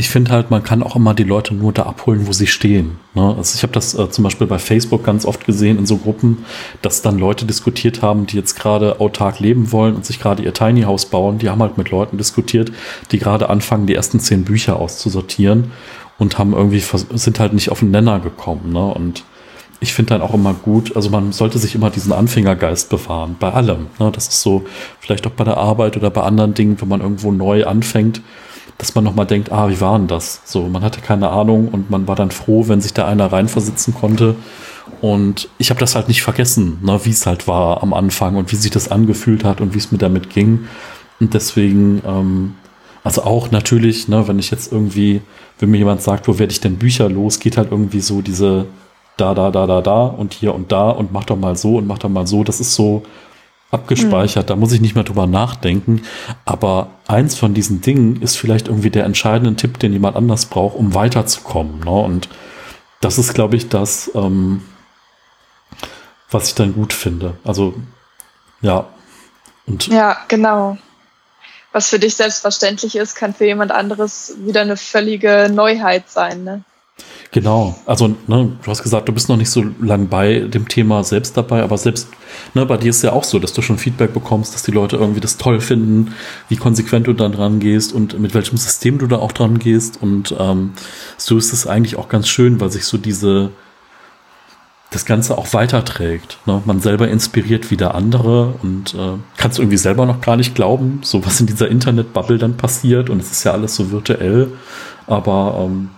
[0.00, 2.96] ich finde halt, man kann auch immer die Leute nur da abholen, wo sie stehen.
[3.12, 3.34] Ne?
[3.36, 6.46] Also ich habe das äh, zum Beispiel bei Facebook ganz oft gesehen in so Gruppen,
[6.80, 10.54] dass dann Leute diskutiert haben, die jetzt gerade autark leben wollen und sich gerade ihr
[10.54, 11.38] Tiny House bauen.
[11.38, 12.72] Die haben halt mit Leuten diskutiert,
[13.10, 15.70] die gerade anfangen, die ersten zehn Bücher auszusortieren
[16.18, 16.82] und haben irgendwie
[17.14, 18.72] sind halt nicht auf den Nenner gekommen.
[18.72, 18.94] Ne?
[18.94, 19.24] Und
[19.80, 23.52] ich finde dann auch immer gut, also man sollte sich immer diesen Anfängergeist bewahren, bei
[23.52, 23.88] allem.
[23.98, 24.10] Ne?
[24.12, 24.64] Das ist so,
[24.98, 28.22] vielleicht auch bei der Arbeit oder bei anderen Dingen, wenn man irgendwo neu anfängt
[28.80, 30.40] dass man nochmal denkt, ah, wie war denn das?
[30.44, 33.94] So, man hatte keine Ahnung und man war dann froh, wenn sich da einer reinversitzen
[33.94, 34.36] konnte.
[35.02, 38.50] Und ich habe das halt nicht vergessen, ne, wie es halt war am Anfang und
[38.50, 40.66] wie sich das angefühlt hat und wie es mir damit ging.
[41.20, 42.54] Und deswegen, ähm,
[43.04, 45.20] also auch natürlich, ne, wenn ich jetzt irgendwie,
[45.58, 48.66] wenn mir jemand sagt, wo werde ich denn Bücher los, geht halt irgendwie so diese
[49.18, 51.86] da, da, da, da, da und hier und da und mach doch mal so und
[51.86, 52.44] mach doch mal so.
[52.44, 53.02] Das ist so,
[53.70, 54.48] abgespeichert, mhm.
[54.48, 56.02] da muss ich nicht mehr drüber nachdenken.
[56.44, 60.76] Aber eins von diesen Dingen ist vielleicht irgendwie der entscheidende Tipp, den jemand anders braucht,
[60.76, 61.80] um weiterzukommen.
[61.80, 61.90] Ne?
[61.90, 62.28] Und
[63.00, 64.62] das ist, glaube ich, das, ähm,
[66.30, 67.34] was ich dann gut finde.
[67.44, 67.74] Also,
[68.60, 68.86] ja.
[69.66, 70.76] Und ja, genau.
[71.72, 76.42] Was für dich selbstverständlich ist, kann für jemand anderes wieder eine völlige Neuheit sein.
[76.42, 76.64] Ne?
[77.32, 81.04] Genau, also ne, du hast gesagt, du bist noch nicht so lang bei dem Thema
[81.04, 82.08] selbst dabei, aber selbst
[82.54, 84.96] ne, bei dir ist ja auch so, dass du schon Feedback bekommst, dass die Leute
[84.96, 86.14] irgendwie das toll finden,
[86.48, 90.02] wie konsequent du dann dran gehst und mit welchem System du da auch dran gehst.
[90.02, 90.72] Und ähm,
[91.18, 93.52] so ist es eigentlich auch ganz schön, weil sich so diese
[94.90, 96.38] das Ganze auch weiterträgt.
[96.46, 96.62] Ne?
[96.64, 101.24] Man selber inspiriert wieder andere und äh, kannst irgendwie selber noch gar nicht glauben, so
[101.24, 104.50] was in dieser Internetbubble dann passiert und es ist ja alles so virtuell.
[105.06, 105.90] Aber ähm,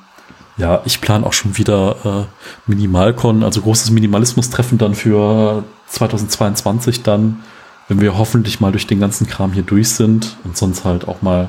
[0.57, 7.43] ja, ich plane auch schon wieder äh, Minimalcon, also großes Minimalismus-Treffen dann für 2022 dann,
[7.89, 11.23] wenn wir hoffentlich mal durch den ganzen Kram hier durch sind und sonst halt auch
[11.23, 11.49] mal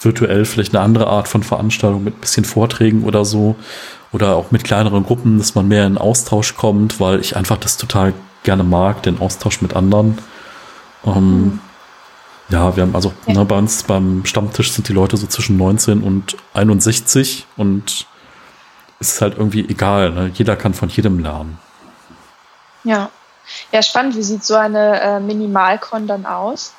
[0.00, 3.56] virtuell vielleicht eine andere Art von Veranstaltung mit ein bisschen Vorträgen oder so
[4.12, 7.76] oder auch mit kleineren Gruppen, dass man mehr in Austausch kommt, weil ich einfach das
[7.76, 10.18] total gerne mag, den Austausch mit anderen.
[11.04, 11.60] Ähm, mhm.
[12.48, 13.34] Ja, wir haben also ja.
[13.34, 18.06] Ne, bei uns beim Stammtisch sind die Leute so zwischen 19 und 61 und
[19.10, 20.10] ist halt irgendwie egal.
[20.10, 20.30] Ne?
[20.34, 21.58] Jeder kann von jedem lernen.
[22.84, 23.10] Ja.
[23.72, 24.16] Ja, spannend.
[24.16, 26.74] Wie sieht so eine äh, Minimalcon dann aus?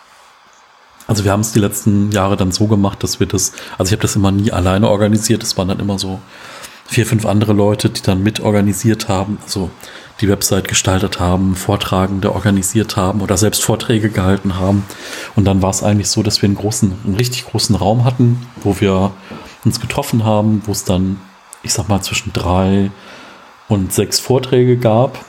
[1.07, 3.91] Also wir haben es die letzten Jahre dann so gemacht, dass wir das, also ich
[3.91, 6.19] habe das immer nie alleine organisiert, es waren dann immer so
[6.85, 9.69] vier, fünf andere Leute, die dann mitorganisiert haben, also
[10.21, 14.85] die Website gestaltet haben, Vortragende organisiert haben oder selbst Vorträge gehalten haben.
[15.35, 18.47] Und dann war es eigentlich so, dass wir einen großen, einen richtig großen Raum hatten,
[18.61, 19.11] wo wir
[19.65, 21.19] uns getroffen haben, wo es dann,
[21.63, 22.91] ich sag mal, zwischen drei
[23.67, 25.23] und sechs Vorträge gab.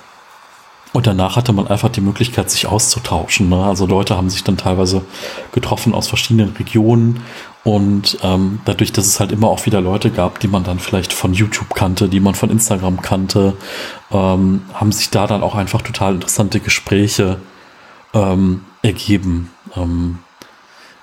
[0.92, 3.48] Und danach hatte man einfach die Möglichkeit, sich auszutauschen.
[3.48, 3.64] Ne?
[3.64, 5.02] Also Leute haben sich dann teilweise
[5.50, 7.20] getroffen aus verschiedenen Regionen
[7.64, 11.12] und ähm, dadurch, dass es halt immer auch wieder Leute gab, die man dann vielleicht
[11.12, 13.56] von YouTube kannte, die man von Instagram kannte,
[14.12, 17.40] ähm, haben sich da dann auch einfach total interessante Gespräche
[18.12, 19.50] ähm, ergeben.
[19.74, 20.18] Ähm,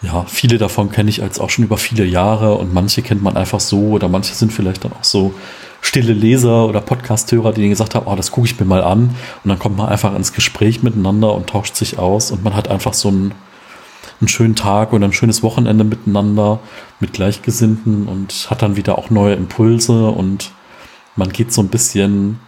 [0.02, 3.38] ja, viele davon kenne ich als auch schon über viele Jahre und manche kennt man
[3.38, 5.34] einfach so oder manche sind vielleicht dann auch so
[5.82, 9.50] stille Leser oder Podcasthörer, die gesagt haben, oh, das gucke ich mir mal an und
[9.50, 12.94] dann kommt man einfach ins Gespräch miteinander und tauscht sich aus und man hat einfach
[12.94, 13.34] so ein
[14.20, 16.60] einen schönen Tag oder ein schönes Wochenende miteinander
[17.00, 20.52] mit Gleichgesinnten und hat dann wieder auch neue Impulse und
[21.16, 22.40] man geht so ein bisschen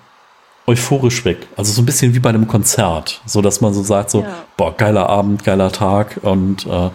[0.67, 1.47] euphorisch weg.
[1.57, 4.27] Also so ein bisschen wie bei einem Konzert, so dass man so sagt so, ja.
[4.55, 6.89] boah, geiler Abend, geiler Tag und äh,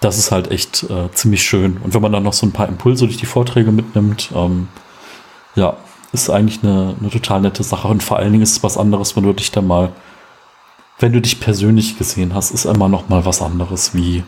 [0.00, 1.78] das ist halt echt äh, ziemlich schön.
[1.78, 4.68] Und wenn man dann noch so ein paar Impulse durch die Vorträge mitnimmt, ähm,
[5.54, 5.76] ja,
[6.12, 7.88] ist eigentlich eine, eine total nette Sache.
[7.88, 9.92] Und vor allen Dingen ist es was anderes, wenn du dich dann mal
[10.98, 14.24] wenn du dich persönlich gesehen hast, ist immer noch mal was anderes wie,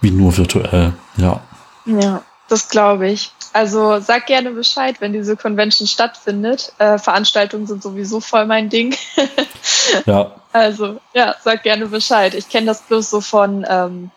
[0.00, 0.92] wie nur virtuell.
[1.16, 1.40] Ja.
[1.84, 3.32] Ja, das glaube ich.
[3.52, 6.72] Also sag gerne Bescheid, wenn diese Convention stattfindet.
[6.78, 8.94] Äh, Veranstaltungen sind sowieso voll mein Ding.
[10.06, 10.32] ja.
[10.54, 12.34] Also ja, sag gerne Bescheid.
[12.34, 14.10] Ich kenne das bloß so von ähm,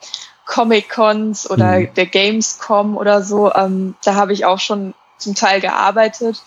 [0.45, 1.93] Comic-Cons oder mhm.
[1.95, 3.53] der Gamescom oder so.
[3.53, 6.41] Ähm, da habe ich auch schon zum Teil gearbeitet.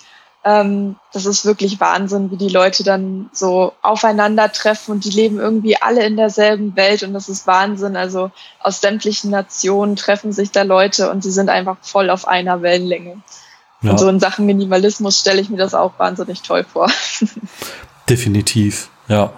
[0.44, 5.76] Ähm, das ist wirklich Wahnsinn, wie die Leute dann so aufeinandertreffen und die leben irgendwie
[5.76, 7.96] alle in derselben Welt und das ist Wahnsinn.
[7.96, 8.30] Also
[8.60, 13.20] aus sämtlichen Nationen treffen sich da Leute und sie sind einfach voll auf einer Wellenlänge.
[13.82, 13.90] Ja.
[13.90, 16.90] Und so in Sachen Minimalismus stelle ich mir das auch wahnsinnig toll vor.
[18.08, 19.32] Definitiv, ja.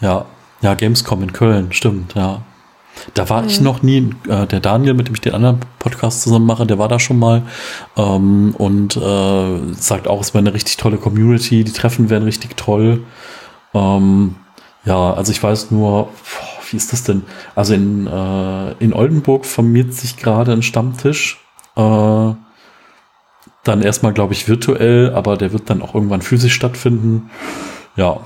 [0.00, 0.24] Ja,
[0.62, 2.42] ja, Gamescom in Köln, stimmt, ja.
[3.14, 3.48] Da war mhm.
[3.48, 4.10] ich noch nie.
[4.28, 7.18] Äh, der Daniel, mit dem ich den anderen Podcast zusammen mache, der war da schon
[7.18, 7.42] mal
[7.96, 11.64] ähm, und äh, sagt auch, es wäre eine richtig tolle Community.
[11.64, 13.04] Die Treffen wären richtig toll.
[13.74, 14.36] Ähm,
[14.84, 16.08] ja, also ich weiß nur,
[16.70, 17.22] wie ist das denn?
[17.54, 21.40] Also in, äh, in Oldenburg formiert sich gerade ein Stammtisch.
[21.76, 22.32] Äh,
[23.64, 27.30] dann erstmal, glaube ich, virtuell, aber der wird dann auch irgendwann physisch stattfinden.
[27.94, 28.20] Ja,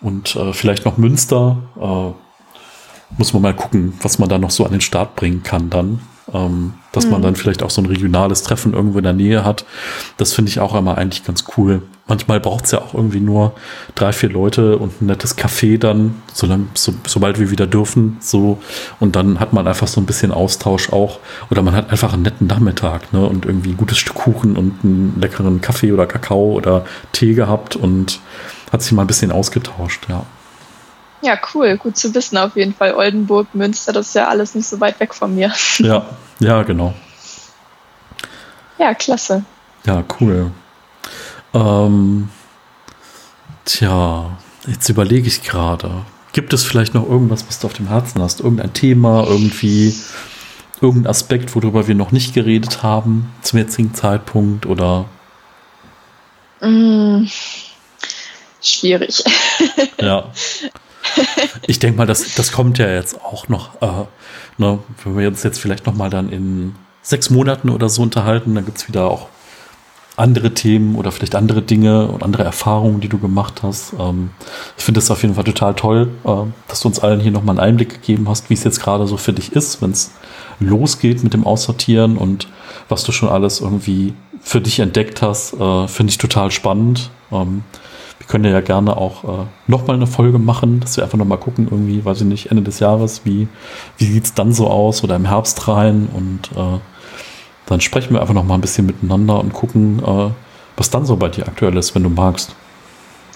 [0.00, 1.58] und äh, vielleicht noch Münster.
[1.80, 2.29] Äh,
[3.18, 6.00] muss man mal gucken, was man da noch so an den Start bringen kann dann.
[6.32, 7.12] Ähm, dass mhm.
[7.12, 9.64] man dann vielleicht auch so ein regionales Treffen irgendwo in der Nähe hat.
[10.16, 11.82] Das finde ich auch immer eigentlich ganz cool.
[12.06, 13.52] Manchmal braucht es ja auch irgendwie nur
[13.94, 18.58] drei, vier Leute und ein nettes Café dann, solange, so, sobald wir wieder dürfen, so.
[18.98, 21.20] Und dann hat man einfach so ein bisschen Austausch auch.
[21.50, 23.24] Oder man hat einfach einen netten Nachmittag, ne?
[23.26, 27.76] Und irgendwie ein gutes Stück Kuchen und einen leckeren Kaffee oder Kakao oder Tee gehabt
[27.76, 28.20] und
[28.72, 30.24] hat sich mal ein bisschen ausgetauscht, ja.
[31.22, 32.94] Ja, cool, gut zu wissen auf jeden Fall.
[32.94, 35.52] Oldenburg, Münster, das ist ja alles nicht so weit weg von mir.
[35.78, 36.06] Ja,
[36.38, 36.94] ja, genau.
[38.78, 39.44] Ja, klasse.
[39.84, 40.50] Ja, cool.
[41.52, 42.30] Ähm,
[43.64, 46.04] tja, jetzt überlege ich gerade.
[46.32, 48.40] Gibt es vielleicht noch irgendwas, was du auf dem Herzen hast?
[48.40, 49.94] Irgendein Thema, irgendwie,
[50.80, 55.06] irgendein Aspekt, worüber wir noch nicht geredet haben zum jetzigen Zeitpunkt oder?
[56.60, 57.24] Mm,
[58.62, 59.24] schwierig.
[60.00, 60.30] Ja.
[61.66, 63.80] Ich denke mal, das, das kommt ja jetzt auch noch.
[63.82, 64.04] Äh,
[64.58, 68.54] ne, wenn wir uns jetzt vielleicht noch mal dann in sechs Monaten oder so unterhalten,
[68.54, 69.28] dann gibt es wieder auch
[70.16, 73.94] andere Themen oder vielleicht andere Dinge und andere Erfahrungen, die du gemacht hast.
[73.98, 74.30] Ähm,
[74.76, 76.30] ich finde es auf jeden Fall total toll, äh,
[76.68, 79.16] dass du uns allen hier nochmal einen Einblick gegeben hast, wie es jetzt gerade so
[79.16, 80.12] für dich ist, wenn es
[80.60, 82.48] losgeht mit dem Aussortieren und
[82.88, 87.10] was du schon alles irgendwie für dich entdeckt hast, äh, finde ich total spannend.
[87.32, 87.62] Ähm,
[88.30, 92.04] können ja gerne auch äh, nochmal eine Folge machen, dass wir einfach nochmal gucken, irgendwie,
[92.04, 93.48] weiß ich nicht, Ende des Jahres, wie,
[93.98, 96.78] wie sieht es dann so aus oder im Herbst rein und äh,
[97.66, 100.30] dann sprechen wir einfach nochmal ein bisschen miteinander und gucken, äh,
[100.76, 102.54] was dann so bei dir aktuell ist, wenn du magst.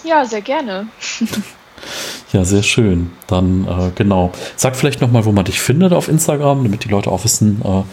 [0.05, 0.87] Ja, sehr gerne.
[2.31, 3.11] ja, sehr schön.
[3.27, 4.31] Dann, äh, genau.
[4.55, 7.83] Sag vielleicht nochmal, wo man dich findet auf Instagram, damit die Leute auch wissen, äh,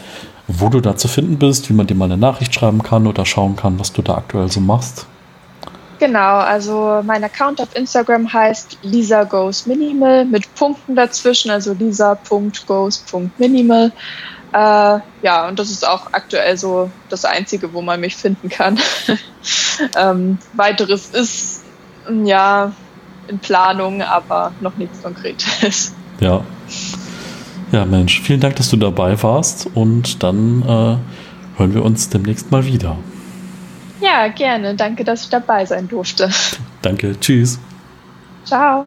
[0.47, 3.25] wo du da zu finden bist, wie man dir mal eine Nachricht schreiben kann oder
[3.25, 5.07] schauen kann, was du da aktuell so machst.
[6.05, 13.93] Genau, also mein Account auf Instagram heißt Lisa Goes Minimal mit Punkten dazwischen, also lisa.goes.minimal.
[14.51, 18.77] Äh, ja, und das ist auch aktuell so das Einzige, wo man mich finden kann.
[19.97, 21.63] ähm, weiteres ist
[22.25, 22.73] ja
[23.29, 25.93] in Planung, aber noch nichts Konkretes.
[26.19, 26.43] Ja.
[27.71, 30.97] Ja, Mensch, vielen Dank, dass du dabei warst und dann äh,
[31.57, 32.97] hören wir uns demnächst mal wieder.
[34.03, 34.75] Ja, gerne.
[34.75, 36.29] Danke, dass ich dabei sein durfte.
[36.81, 37.17] Danke.
[37.19, 37.57] Tschüss.
[38.43, 38.81] Ciao.